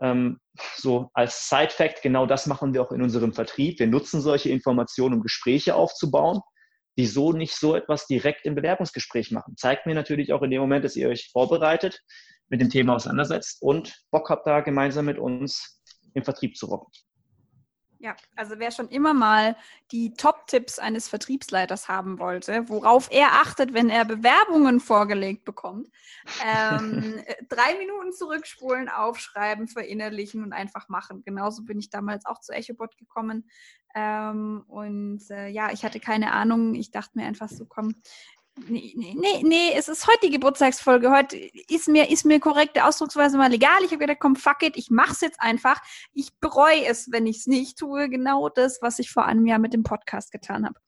Ähm, 0.00 0.38
so 0.76 1.10
als 1.14 1.48
Side-Fact, 1.48 2.02
genau 2.02 2.26
das 2.26 2.46
machen 2.46 2.74
wir 2.74 2.82
auch 2.82 2.92
in 2.92 3.02
unserem 3.02 3.32
Vertrieb. 3.32 3.78
Wir 3.78 3.86
nutzen 3.86 4.20
solche 4.20 4.50
Informationen, 4.50 5.14
um 5.14 5.22
Gespräche 5.22 5.74
aufzubauen. 5.74 6.40
Wieso 6.96 7.32
nicht 7.32 7.54
so 7.54 7.76
etwas 7.76 8.06
direkt 8.06 8.44
im 8.44 8.54
Bewerbungsgespräch 8.54 9.30
machen? 9.30 9.54
Zeigt 9.56 9.86
mir 9.86 9.94
natürlich 9.94 10.32
auch 10.32 10.42
in 10.42 10.50
dem 10.50 10.60
Moment, 10.60 10.84
dass 10.84 10.96
ihr 10.96 11.08
euch 11.08 11.30
vorbereitet, 11.30 12.02
mit 12.48 12.60
dem 12.60 12.70
Thema 12.70 12.96
auseinandersetzt 12.96 13.62
und 13.62 13.94
Bock 14.10 14.30
habt, 14.30 14.46
da 14.46 14.60
gemeinsam 14.60 15.04
mit 15.04 15.18
uns 15.18 15.80
im 16.14 16.24
Vertrieb 16.24 16.56
zu 16.56 16.66
rocken. 16.66 16.90
Ja, 18.00 18.14
also 18.36 18.54
wer 18.58 18.70
schon 18.70 18.88
immer 18.88 19.12
mal 19.12 19.56
die 19.90 20.14
Top-Tipps 20.14 20.78
eines 20.78 21.08
Vertriebsleiters 21.08 21.88
haben 21.88 22.20
wollte, 22.20 22.68
worauf 22.68 23.10
er 23.10 23.32
achtet, 23.40 23.74
wenn 23.74 23.90
er 23.90 24.04
Bewerbungen 24.04 24.78
vorgelegt 24.78 25.44
bekommt, 25.44 25.88
ähm, 26.46 27.20
drei 27.48 27.76
Minuten 27.76 28.12
zurückspulen, 28.12 28.88
aufschreiben, 28.88 29.66
verinnerlichen 29.66 30.44
und 30.44 30.52
einfach 30.52 30.88
machen. 30.88 31.24
Genauso 31.24 31.64
bin 31.64 31.80
ich 31.80 31.90
damals 31.90 32.24
auch 32.24 32.40
zu 32.40 32.52
EchoBot 32.52 32.96
gekommen. 32.96 33.50
Ähm, 33.96 34.62
und 34.68 35.28
äh, 35.30 35.48
ja, 35.48 35.72
ich 35.72 35.84
hatte 35.84 35.98
keine 35.98 36.32
Ahnung. 36.32 36.76
Ich 36.76 36.92
dachte 36.92 37.18
mir 37.18 37.26
einfach 37.26 37.48
so, 37.48 37.66
komm, 37.66 37.96
Nee, 38.66 38.92
nee, 38.96 39.42
nee, 39.42 39.72
es 39.74 39.88
ist 39.88 40.06
heute 40.06 40.26
die 40.26 40.30
Geburtstagsfolge. 40.30 41.10
Heute 41.10 41.36
ist 41.36 41.88
mir, 41.88 42.10
ist 42.10 42.24
mir 42.24 42.40
korrekte 42.40 42.84
Ausdrucksweise 42.84 43.36
mal 43.36 43.52
egal. 43.52 43.78
Ich 43.84 43.90
habe 43.90 43.98
gedacht, 43.98 44.18
komm, 44.20 44.36
fuck 44.36 44.62
it, 44.62 44.76
ich 44.76 44.90
mach's 44.90 45.20
jetzt 45.20 45.40
einfach. 45.40 45.80
Ich 46.12 46.30
bereue 46.40 46.86
es, 46.86 47.10
wenn 47.10 47.26
ich 47.26 47.38
es 47.38 47.46
nicht 47.46 47.78
tue. 47.78 48.08
Genau 48.08 48.48
das, 48.48 48.80
was 48.82 48.98
ich 48.98 49.10
vor 49.10 49.26
einem 49.26 49.46
Jahr 49.46 49.58
mit 49.58 49.72
dem 49.72 49.82
Podcast 49.82 50.32
getan 50.32 50.64
habe. 50.64 50.78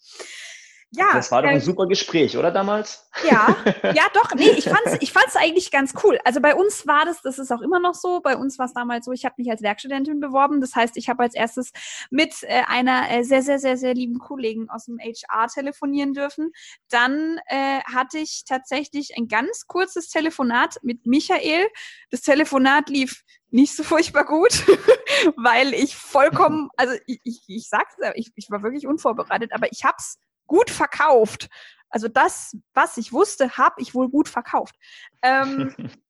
Ja, 0.93 1.13
das 1.15 1.31
war 1.31 1.43
doch 1.43 1.49
ein 1.49 1.59
äh, 1.59 1.61
super 1.61 1.87
Gespräch, 1.87 2.37
oder 2.37 2.51
damals? 2.51 3.09
Ja, 3.23 3.55
ja, 3.95 4.03
doch. 4.13 4.35
Nee, 4.35 4.51
ich 4.51 4.65
fand's, 4.65 4.97
ich 4.99 5.13
fand's 5.13 5.37
eigentlich 5.37 5.71
ganz 5.71 5.95
cool. 6.03 6.19
Also 6.25 6.41
bei 6.41 6.57
uns 6.57 6.85
war 6.85 7.05
das, 7.05 7.23
das 7.23 7.39
ist 7.39 7.53
auch 7.53 7.61
immer 7.61 7.79
noch 7.79 7.95
so. 7.95 8.21
Bei 8.21 8.37
uns 8.37 8.59
war 8.59 8.67
es 8.67 8.73
damals 8.73 9.05
so, 9.05 9.13
ich 9.13 9.25
habe 9.25 9.37
mich 9.39 9.49
als 9.49 9.63
Werkstudentin 9.63 10.19
beworben. 10.19 10.61
Das 10.61 10.75
heißt, 10.75 10.97
ich 10.97 11.09
habe 11.09 11.23
als 11.23 11.35
erstes 11.35 11.71
mit 12.11 12.35
äh, 12.43 12.63
einer 12.67 13.09
äh, 13.09 13.23
sehr, 13.23 13.43
sehr, 13.43 13.61
sehr, 13.61 13.77
sehr 13.77 13.95
lieben 13.95 14.19
Kollegin 14.19 14.69
aus 14.69 14.87
dem 14.87 14.99
HR 14.99 15.47
telefonieren 15.47 16.13
dürfen. 16.13 16.51
Dann 16.89 17.39
äh, 17.47 17.81
hatte 17.85 18.19
ich 18.19 18.43
tatsächlich 18.45 19.17
ein 19.17 19.29
ganz 19.29 19.69
kurzes 19.69 20.09
Telefonat 20.09 20.79
mit 20.83 21.07
Michael. 21.07 21.69
Das 22.11 22.23
Telefonat 22.23 22.89
lief 22.89 23.23
nicht 23.51 23.77
so 23.77 23.85
furchtbar 23.85 24.25
gut, 24.25 24.67
weil 25.37 25.73
ich 25.73 25.95
vollkommen, 25.95 26.69
also 26.77 26.95
ich, 27.07 27.21
ich, 27.23 27.43
ich 27.47 27.69
sag's, 27.69 27.95
ich, 28.15 28.31
ich 28.35 28.51
war 28.51 28.63
wirklich 28.65 28.89
unvorbereitet, 28.89 29.53
aber 29.53 29.71
ich 29.71 29.85
hab's 29.85 30.19
gut 30.51 30.69
verkauft. 30.69 31.49
Also 31.91 32.09
das, 32.09 32.57
was 32.75 32.97
ich 32.97 33.13
wusste, 33.13 33.57
habe 33.57 33.81
ich 33.81 33.95
wohl 33.95 34.11
gut 34.11 34.29
verkauft. 34.29 34.75
Ähm, 35.23 35.73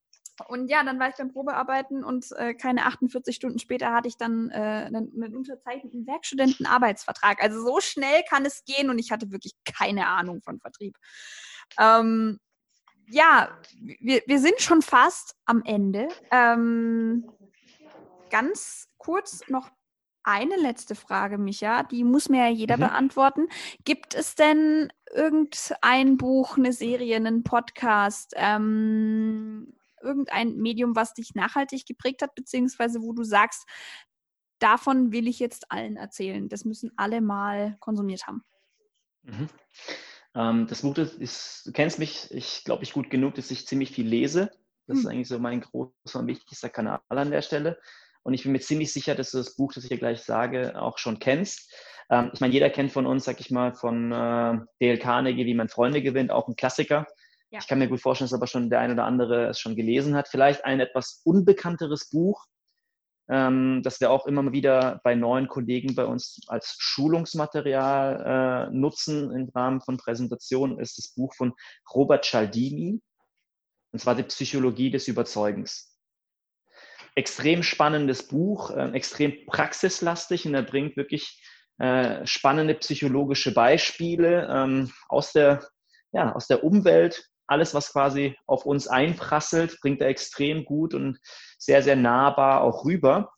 und 0.48 0.68
ja, 0.70 0.82
dann 0.82 0.98
war 0.98 1.10
ich 1.10 1.16
beim 1.16 1.30
Probearbeiten 1.30 2.02
und 2.02 2.26
äh, 2.32 2.54
keine 2.54 2.86
48 2.86 3.36
Stunden 3.36 3.58
später 3.58 3.92
hatte 3.92 4.08
ich 4.08 4.16
dann 4.16 4.50
äh, 4.50 4.86
einen, 4.86 5.12
einen 5.14 5.36
unterzeichneten 5.36 6.06
Werkstudentenarbeitsvertrag. 6.06 7.42
Also 7.42 7.62
so 7.62 7.80
schnell 7.80 8.22
kann 8.28 8.46
es 8.46 8.64
gehen 8.64 8.88
und 8.88 8.98
ich 8.98 9.12
hatte 9.12 9.30
wirklich 9.30 9.52
keine 9.64 10.06
Ahnung 10.06 10.40
von 10.40 10.58
Vertrieb. 10.58 10.96
Ähm, 11.78 12.40
ja, 13.10 13.50
wir, 13.78 14.22
wir 14.26 14.38
sind 14.38 14.60
schon 14.60 14.80
fast 14.80 15.36
am 15.44 15.62
Ende. 15.64 16.08
Ähm, 16.30 17.30
ganz 18.30 18.88
kurz 18.96 19.46
noch 19.48 19.70
eine 20.22 20.56
letzte 20.56 20.94
Frage, 20.94 21.38
Micha, 21.38 21.82
die 21.84 22.04
muss 22.04 22.28
mir 22.28 22.48
ja 22.48 22.50
jeder 22.50 22.76
mhm. 22.76 22.80
beantworten. 22.80 23.48
Gibt 23.84 24.14
es 24.14 24.34
denn 24.34 24.92
irgendein 25.12 26.16
Buch, 26.16 26.56
eine 26.56 26.72
Serie, 26.72 27.16
einen 27.16 27.42
Podcast, 27.42 28.34
ähm, 28.36 29.74
irgendein 30.02 30.56
Medium, 30.56 30.96
was 30.96 31.14
dich 31.14 31.34
nachhaltig 31.34 31.86
geprägt 31.86 32.22
hat, 32.22 32.34
beziehungsweise 32.34 33.02
wo 33.02 33.12
du 33.12 33.22
sagst, 33.22 33.66
davon 34.58 35.12
will 35.12 35.28
ich 35.28 35.38
jetzt 35.38 35.70
allen 35.70 35.96
erzählen. 35.96 36.48
Das 36.48 36.64
müssen 36.64 36.92
alle 36.96 37.20
mal 37.20 37.76
konsumiert 37.80 38.26
haben. 38.26 38.44
Mhm. 39.22 39.48
Ähm, 40.34 40.66
das 40.68 40.82
Buch 40.82 40.96
ist, 40.96 41.66
du 41.66 41.72
kennst 41.72 41.98
mich, 41.98 42.30
ich 42.30 42.64
glaube 42.64 42.84
ich 42.84 42.92
gut 42.92 43.10
genug, 43.10 43.34
dass 43.34 43.50
ich 43.50 43.66
ziemlich 43.66 43.90
viel 43.90 44.06
lese. 44.06 44.50
Das 44.86 44.96
mhm. 44.96 45.00
ist 45.00 45.06
eigentlich 45.06 45.28
so 45.28 45.38
mein 45.38 45.60
großer 45.60 46.20
und 46.20 46.26
wichtigster 46.26 46.68
Kanal 46.68 47.00
an 47.08 47.30
der 47.30 47.42
Stelle. 47.42 47.78
Und 48.22 48.34
ich 48.34 48.42
bin 48.42 48.52
mir 48.52 48.60
ziemlich 48.60 48.92
sicher, 48.92 49.14
dass 49.14 49.30
du 49.30 49.38
das 49.38 49.56
Buch, 49.56 49.72
das 49.72 49.84
ich 49.84 49.90
dir 49.90 49.98
gleich 49.98 50.22
sage, 50.22 50.80
auch 50.80 50.98
schon 50.98 51.18
kennst. 51.18 51.72
Ähm, 52.10 52.30
ich 52.34 52.40
meine, 52.40 52.52
jeder 52.52 52.70
kennt 52.70 52.92
von 52.92 53.06
uns, 53.06 53.24
sag 53.24 53.40
ich 53.40 53.50
mal, 53.50 53.72
von 53.74 54.12
äh, 54.12 54.58
Dale 54.80 54.98
Carnegie, 54.98 55.46
wie 55.46 55.54
man 55.54 55.68
Freunde 55.68 56.02
gewinnt, 56.02 56.30
auch 56.30 56.48
ein 56.48 56.56
Klassiker. 56.56 57.06
Ja. 57.50 57.58
Ich 57.60 57.66
kann 57.66 57.78
mir 57.78 57.88
gut 57.88 58.00
vorstellen, 58.00 58.28
dass 58.28 58.36
aber 58.36 58.46
schon 58.46 58.70
der 58.70 58.80
ein 58.80 58.92
oder 58.92 59.04
andere 59.04 59.46
es 59.48 59.58
schon 59.58 59.74
gelesen 59.74 60.14
hat. 60.14 60.28
Vielleicht 60.28 60.64
ein 60.64 60.80
etwas 60.80 61.22
unbekannteres 61.24 62.10
Buch, 62.10 62.46
ähm, 63.28 63.80
das 63.82 64.00
wir 64.00 64.10
auch 64.10 64.26
immer 64.26 64.52
wieder 64.52 65.00
bei 65.02 65.14
neuen 65.14 65.48
Kollegen 65.48 65.94
bei 65.94 66.04
uns 66.04 66.40
als 66.48 66.76
Schulungsmaterial 66.78 68.68
äh, 68.70 68.74
nutzen 68.74 69.32
im 69.32 69.48
Rahmen 69.48 69.80
von 69.80 69.96
Präsentationen, 69.96 70.78
ist 70.78 70.98
das 70.98 71.14
Buch 71.14 71.34
von 71.34 71.54
Robert 71.94 72.24
Cialdini, 72.24 73.00
und 73.92 73.98
zwar 73.98 74.14
die 74.14 74.24
Psychologie 74.24 74.90
des 74.90 75.08
Überzeugens. 75.08 75.96
Extrem 77.14 77.62
spannendes 77.62 78.26
Buch, 78.26 78.70
äh, 78.70 78.90
extrem 78.92 79.46
praxislastig 79.46 80.46
und 80.46 80.54
er 80.54 80.62
bringt 80.62 80.96
wirklich 80.96 81.42
äh, 81.78 82.26
spannende 82.26 82.74
psychologische 82.74 83.54
Beispiele 83.54 84.48
ähm, 84.52 84.92
aus, 85.08 85.32
der, 85.32 85.66
ja, 86.12 86.32
aus 86.34 86.46
der 86.46 86.62
Umwelt. 86.62 87.24
Alles, 87.46 87.74
was 87.74 87.92
quasi 87.92 88.36
auf 88.46 88.66
uns 88.66 88.86
einprasselt, 88.86 89.78
bringt 89.80 90.00
er 90.00 90.08
extrem 90.08 90.64
gut 90.64 90.94
und 90.94 91.18
sehr, 91.58 91.82
sehr 91.82 91.96
nahbar 91.96 92.62
auch 92.62 92.84
rüber 92.84 93.32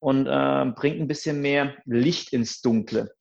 und 0.00 0.26
äh, 0.26 0.72
bringt 0.76 1.00
ein 1.00 1.08
bisschen 1.08 1.40
mehr 1.40 1.76
Licht 1.84 2.32
ins 2.32 2.60
Dunkle 2.60 3.12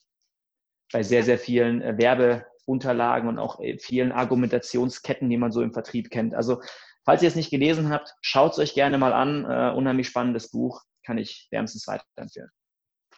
bei 0.92 1.04
sehr, 1.04 1.24
sehr 1.24 1.40
vielen 1.40 1.82
äh, 1.82 1.98
Werbeunterlagen 1.98 3.30
und 3.30 3.40
auch 3.40 3.60
äh, 3.60 3.78
vielen 3.80 4.12
Argumentationsketten, 4.12 5.30
die 5.30 5.38
man 5.38 5.52
so 5.52 5.62
im 5.62 5.74
Vertrieb 5.74 6.10
kennt. 6.10 6.36
Also, 6.36 6.62
falls 7.08 7.22
ihr 7.24 7.30
es 7.30 7.36
nicht 7.36 7.50
gelesen 7.50 7.90
habt, 7.90 8.14
schaut 8.22 8.52
es 8.52 8.60
euch 8.60 8.74
gerne 8.74 8.98
mal 8.98 9.14
an. 9.14 9.46
Äh, 9.46 9.74
unheimlich 9.76 10.10
spannendes 10.10 10.52
Buch, 10.52 10.84
kann 11.06 11.18
ich 11.18 11.48
wärmstens 11.52 11.88
weiterempfehlen. 11.88 12.50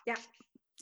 Ja, 0.06 0.14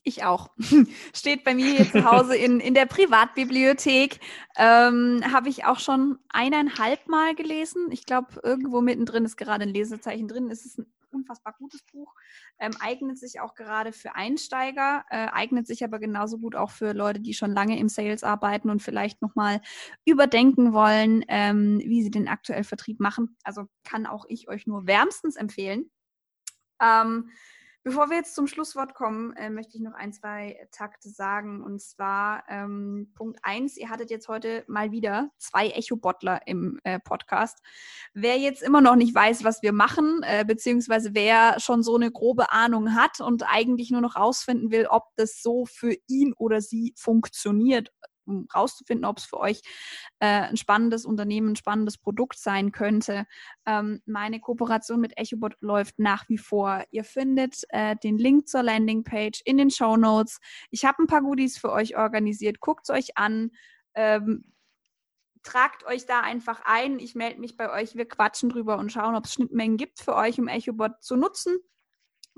ich 0.03 0.25
auch. 0.25 0.49
Steht 1.15 1.45
bei 1.45 1.55
mir 1.55 1.73
hier 1.73 1.89
zu 1.89 2.03
Hause 2.03 2.35
in, 2.35 2.59
in 2.59 2.73
der 2.73 2.85
Privatbibliothek. 2.85 4.19
Ähm, 4.57 5.23
Habe 5.31 5.47
ich 5.47 5.63
auch 5.63 5.79
schon 5.79 6.19
eineinhalb 6.27 7.07
Mal 7.07 7.33
gelesen. 7.33 7.91
Ich 7.91 8.05
glaube, 8.05 8.27
irgendwo 8.43 8.81
mittendrin 8.81 9.23
ist 9.23 9.37
gerade 9.37 9.63
ein 9.63 9.73
Lesezeichen 9.73 10.27
drin. 10.27 10.51
Es 10.51 10.65
ist 10.65 10.77
ein 10.77 10.91
unfassbar 11.27 11.53
gutes 11.57 11.83
Buch. 11.83 12.13
Ähm, 12.59 12.71
eignet 12.79 13.17
sich 13.17 13.39
auch 13.39 13.55
gerade 13.55 13.91
für 13.91 14.15
Einsteiger, 14.15 15.05
äh, 15.09 15.27
eignet 15.31 15.67
sich 15.67 15.83
aber 15.83 15.99
genauso 15.99 16.37
gut 16.37 16.55
auch 16.55 16.71
für 16.71 16.93
Leute, 16.93 17.19
die 17.19 17.33
schon 17.33 17.51
lange 17.51 17.77
im 17.79 17.89
Sales 17.89 18.23
arbeiten 18.23 18.69
und 18.69 18.81
vielleicht 18.81 19.21
nochmal 19.21 19.61
überdenken 20.05 20.73
wollen, 20.73 21.23
ähm, 21.27 21.79
wie 21.79 22.03
sie 22.03 22.11
den 22.11 22.27
aktuellen 22.27 22.63
Vertrieb 22.63 22.99
machen. 22.99 23.37
Also 23.43 23.65
kann 23.83 24.05
auch 24.05 24.25
ich 24.27 24.47
euch 24.47 24.67
nur 24.67 24.87
wärmstens 24.87 25.35
empfehlen. 25.35 25.89
Ähm, 26.81 27.29
Bevor 27.87 28.09
wir 28.09 28.17
jetzt 28.17 28.35
zum 28.35 28.47
Schlusswort 28.47 28.95
kommen, 28.95 29.33
äh, 29.37 29.49
möchte 29.49 29.77
ich 29.77 29.81
noch 29.81 29.93
ein, 29.93 30.11
zwei 30.11 30.57
Takte 30.73 31.07
sagen. 31.07 31.63
Und 31.63 31.81
zwar 31.81 32.43
ähm, 32.49 33.13
Punkt 33.15 33.39
eins: 33.43 33.77
ihr 33.77 33.89
hattet 33.89 34.09
jetzt 34.09 34.27
heute 34.27 34.65
mal 34.67 34.91
wieder 34.91 35.29
zwei 35.37 35.69
Echo-Bottler 35.69 36.41
im 36.47 36.81
äh, 36.83 36.99
Podcast. 36.99 37.59
Wer 38.13 38.39
jetzt 38.39 38.61
immer 38.61 38.81
noch 38.81 38.97
nicht 38.97 39.15
weiß, 39.15 39.45
was 39.45 39.61
wir 39.61 39.71
machen, 39.71 40.19
äh, 40.23 40.43
beziehungsweise 40.45 41.11
wer 41.13 41.61
schon 41.61 41.81
so 41.81 41.95
eine 41.95 42.11
grobe 42.11 42.51
Ahnung 42.51 42.93
hat 42.93 43.21
und 43.21 43.43
eigentlich 43.47 43.89
nur 43.89 44.01
noch 44.01 44.17
rausfinden 44.17 44.69
will, 44.69 44.87
ob 44.87 45.03
das 45.15 45.41
so 45.41 45.65
für 45.65 45.95
ihn 46.07 46.33
oder 46.33 46.59
sie 46.59 46.93
funktioniert, 46.97 47.93
um 48.27 48.47
rauszufinden, 48.53 49.05
ob 49.05 49.17
es 49.17 49.25
für 49.25 49.39
euch 49.39 49.61
äh, 50.19 50.27
ein 50.27 50.57
spannendes 50.57 51.05
Unternehmen, 51.05 51.51
ein 51.51 51.55
spannendes 51.55 51.97
Produkt 51.97 52.37
sein 52.37 52.71
könnte. 52.71 53.25
Ähm, 53.65 54.01
meine 54.05 54.39
Kooperation 54.39 54.99
mit 54.99 55.17
EchoBot 55.17 55.55
läuft 55.61 55.99
nach 55.99 56.27
wie 56.29 56.37
vor. 56.37 56.83
Ihr 56.91 57.03
findet 57.03 57.63
äh, 57.69 57.95
den 58.03 58.17
Link 58.17 58.47
zur 58.47 58.63
Landingpage 58.63 59.41
in 59.45 59.57
den 59.57 59.71
Show 59.71 59.97
Notes. 59.97 60.39
Ich 60.69 60.85
habe 60.85 61.03
ein 61.03 61.07
paar 61.07 61.21
Goodies 61.21 61.57
für 61.57 61.71
euch 61.71 61.97
organisiert. 61.97 62.59
Guckt 62.59 62.83
es 62.83 62.89
euch 62.89 63.17
an. 63.17 63.51
Ähm, 63.95 64.53
tragt 65.43 65.85
euch 65.85 66.05
da 66.05 66.21
einfach 66.21 66.61
ein. 66.65 66.99
Ich 66.99 67.15
melde 67.15 67.39
mich 67.39 67.55
bei 67.55 67.71
euch. 67.71 67.95
Wir 67.95 68.07
quatschen 68.07 68.49
drüber 68.49 68.77
und 68.77 68.91
schauen, 68.91 69.15
ob 69.15 69.25
es 69.25 69.33
Schnittmengen 69.33 69.77
gibt 69.77 69.99
für 69.99 70.15
euch, 70.15 70.39
um 70.39 70.47
EchoBot 70.47 71.01
zu 71.01 71.15
nutzen 71.15 71.57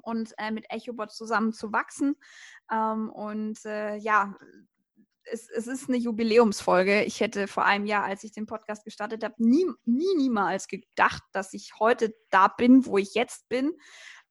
und 0.02 0.34
äh, 0.38 0.52
mit 0.52 0.66
EchoBot 0.70 1.12
zusammen 1.12 1.54
zu 1.54 1.72
wachsen. 1.72 2.16
Ähm, 2.72 3.10
und 3.10 3.66
äh, 3.66 3.96
ja, 3.98 4.36
es, 5.32 5.50
es, 5.50 5.68
ist 5.68 5.88
eine 5.88 5.98
Jubiläumsfolge. 5.98 7.04
Ich 7.04 7.20
hätte 7.20 7.48
vor 7.48 7.66
einem 7.66 7.86
Jahr, 7.86 8.04
als 8.04 8.24
ich 8.24 8.32
den 8.32 8.46
Podcast 8.46 8.84
gestartet 8.84 9.24
habe, 9.24 9.36
nie, 9.38 9.66
nie, 9.86 10.16
niemals 10.16 10.68
gedacht, 10.68 11.24
dass 11.32 11.54
ich 11.54 11.74
heute 11.80 12.14
da 12.30 12.48
bin, 12.48 12.86
wo 12.86 12.98
ich 12.98 13.14
jetzt 13.14 13.50
bin. 13.50 13.74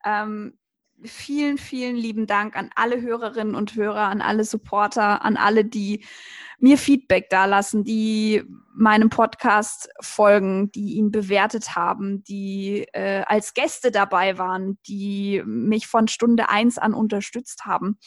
Ähm, 0.04 0.58
vielen, 1.04 1.58
vielen 1.58 1.96
lieben 1.96 2.26
Dank 2.26 2.56
an 2.56 2.70
alle 2.74 3.00
Hörerinnen 3.00 3.54
und 3.54 3.74
Hörer, 3.74 4.08
an 4.08 4.20
alle 4.20 4.44
Supporter, 4.44 5.24
an 5.24 5.36
alle, 5.36 5.64
die 5.64 6.04
mir 6.58 6.76
Feedback 6.76 7.30
dalassen, 7.30 7.84
die 7.84 8.42
meinem 8.74 9.10
Podcast 9.10 9.88
folgen, 10.00 10.70
die 10.72 10.94
ihn 10.94 11.10
bewertet 11.10 11.76
haben, 11.76 12.24
die 12.24 12.86
äh, 12.92 13.22
als 13.26 13.54
Gäste 13.54 13.90
dabei 13.90 14.38
waren, 14.38 14.78
die 14.86 15.42
mich 15.46 15.86
von 15.86 16.08
Stunde 16.08 16.48
eins 16.48 16.78
an 16.78 16.94
unterstützt 16.94 17.64
haben. 17.64 17.98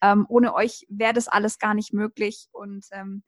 Ähm, 0.00 0.26
ohne 0.28 0.54
euch 0.54 0.86
wäre 0.88 1.12
das 1.12 1.28
alles 1.28 1.58
gar 1.58 1.74
nicht 1.74 1.92
möglich. 1.92 2.48
Und 2.52 2.86
ähm, 2.92 3.22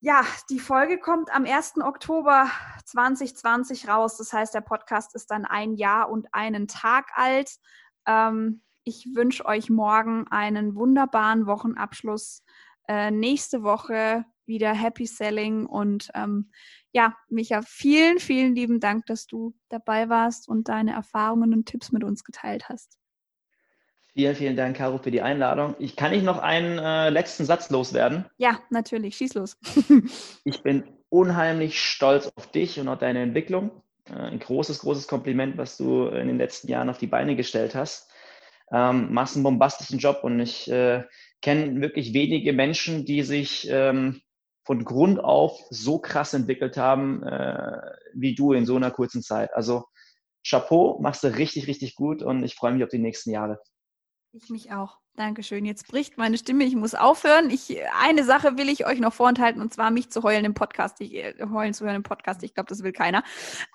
ja, 0.00 0.22
die 0.50 0.60
Folge 0.60 0.98
kommt 0.98 1.34
am 1.34 1.46
1. 1.46 1.78
Oktober 1.82 2.50
2020 2.84 3.88
raus. 3.88 4.18
Das 4.18 4.34
heißt, 4.34 4.52
der 4.52 4.60
Podcast 4.60 5.14
ist 5.14 5.30
dann 5.30 5.46
ein 5.46 5.74
Jahr 5.76 6.10
und 6.10 6.26
einen 6.32 6.68
Tag 6.68 7.06
alt. 7.14 7.50
Ähm, 8.06 8.62
ich 8.84 9.08
wünsche 9.14 9.46
euch 9.46 9.70
morgen 9.70 10.26
einen 10.28 10.74
wunderbaren 10.74 11.46
Wochenabschluss. 11.46 12.42
Äh, 12.86 13.10
nächste 13.10 13.62
Woche 13.62 14.24
wieder 14.46 14.74
Happy 14.74 15.06
Selling 15.06 15.66
und 15.66 16.10
ähm, 16.14 16.50
ja, 16.92 17.16
Micha, 17.28 17.62
vielen, 17.62 18.18
vielen 18.18 18.54
lieben 18.54 18.78
Dank, 18.78 19.06
dass 19.06 19.26
du 19.26 19.54
dabei 19.68 20.08
warst 20.08 20.48
und 20.48 20.68
deine 20.68 20.92
Erfahrungen 20.92 21.54
und 21.54 21.66
Tipps 21.66 21.92
mit 21.92 22.04
uns 22.04 22.24
geteilt 22.24 22.68
hast. 22.68 22.98
Vielen, 24.12 24.36
vielen 24.36 24.56
Dank, 24.56 24.76
Caro, 24.76 24.98
für 24.98 25.10
die 25.10 25.22
Einladung. 25.22 25.74
Ich 25.80 25.96
kann 25.96 26.12
nicht 26.12 26.24
noch 26.24 26.38
einen 26.38 26.78
äh, 26.78 27.10
letzten 27.10 27.44
Satz 27.44 27.70
loswerden. 27.70 28.26
Ja, 28.36 28.60
natürlich. 28.70 29.16
Schieß 29.16 29.34
los. 29.34 29.58
ich 30.44 30.62
bin 30.62 30.84
unheimlich 31.08 31.82
stolz 31.82 32.30
auf 32.36 32.48
dich 32.48 32.78
und 32.78 32.86
auf 32.86 32.98
deine 32.98 33.22
Entwicklung. 33.22 33.72
Äh, 34.08 34.12
ein 34.14 34.38
großes, 34.38 34.80
großes 34.80 35.06
Kompliment, 35.08 35.56
was 35.58 35.76
du 35.76 36.06
in 36.08 36.28
den 36.28 36.38
letzten 36.38 36.68
Jahren 36.68 36.90
auf 36.90 36.98
die 36.98 37.06
Beine 37.06 37.36
gestellt 37.36 37.74
hast. 37.74 38.10
Ähm, 38.72 39.12
machst 39.12 39.36
einen 39.36 39.44
bombastischen 39.44 39.98
Job 39.98 40.20
und 40.22 40.40
ich 40.40 40.70
äh, 40.70 41.04
kenne 41.42 41.80
wirklich 41.80 42.14
wenige 42.14 42.52
Menschen, 42.52 43.04
die 43.04 43.22
sich 43.22 43.68
ähm, 43.70 44.22
von 44.64 44.84
Grund 44.84 45.22
auf 45.22 45.60
so 45.70 45.98
krass 45.98 46.32
entwickelt 46.32 46.76
haben, 46.76 47.22
äh, 47.22 47.80
wie 48.14 48.34
du 48.34 48.52
in 48.52 48.64
so 48.64 48.76
einer 48.76 48.90
kurzen 48.90 49.22
Zeit. 49.22 49.52
Also 49.54 49.84
Chapeau, 50.46 50.98
machst 51.00 51.24
du 51.24 51.28
richtig, 51.28 51.66
richtig 51.66 51.94
gut 51.94 52.22
und 52.22 52.42
ich 52.44 52.54
freue 52.54 52.72
mich 52.72 52.84
auf 52.84 52.90
die 52.90 52.98
nächsten 52.98 53.30
Jahre. 53.30 53.60
Ich 54.36 54.50
mich 54.50 54.72
auch. 54.72 54.98
Dankeschön. 55.14 55.64
Jetzt 55.64 55.86
bricht 55.86 56.18
meine 56.18 56.36
Stimme. 56.36 56.64
Ich 56.64 56.74
muss 56.74 56.96
aufhören. 56.96 57.50
Ich, 57.50 57.76
eine 58.02 58.24
Sache 58.24 58.58
will 58.58 58.68
ich 58.68 58.84
euch 58.84 58.98
noch 58.98 59.14
vorenthalten 59.14 59.62
und 59.62 59.72
zwar 59.72 59.92
mich 59.92 60.10
zu 60.10 60.24
heulen 60.24 60.44
im 60.44 60.54
Podcast. 60.54 61.00
Ich, 61.00 61.14
äh, 61.14 61.34
heulen 61.52 61.72
zu 61.72 61.84
hören 61.84 61.94
im 61.94 62.02
Podcast. 62.02 62.42
Ich 62.42 62.52
glaube, 62.52 62.68
das 62.68 62.82
will 62.82 62.90
keiner. 62.90 63.22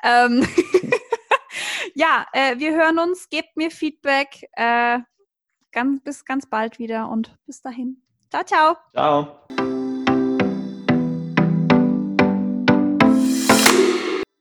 Ähm 0.04 0.46
ja, 1.96 2.26
äh, 2.34 2.60
wir 2.60 2.74
hören 2.74 3.00
uns. 3.00 3.30
Gebt 3.30 3.56
mir 3.56 3.72
Feedback. 3.72 4.50
Äh, 4.52 5.00
ganz, 5.72 6.04
bis 6.04 6.26
ganz 6.26 6.46
bald 6.46 6.78
wieder 6.78 7.10
und 7.10 7.38
bis 7.46 7.62
dahin. 7.62 8.02
Ciao, 8.30 8.44
ciao. 8.44 8.76
Ciao. 8.94 9.79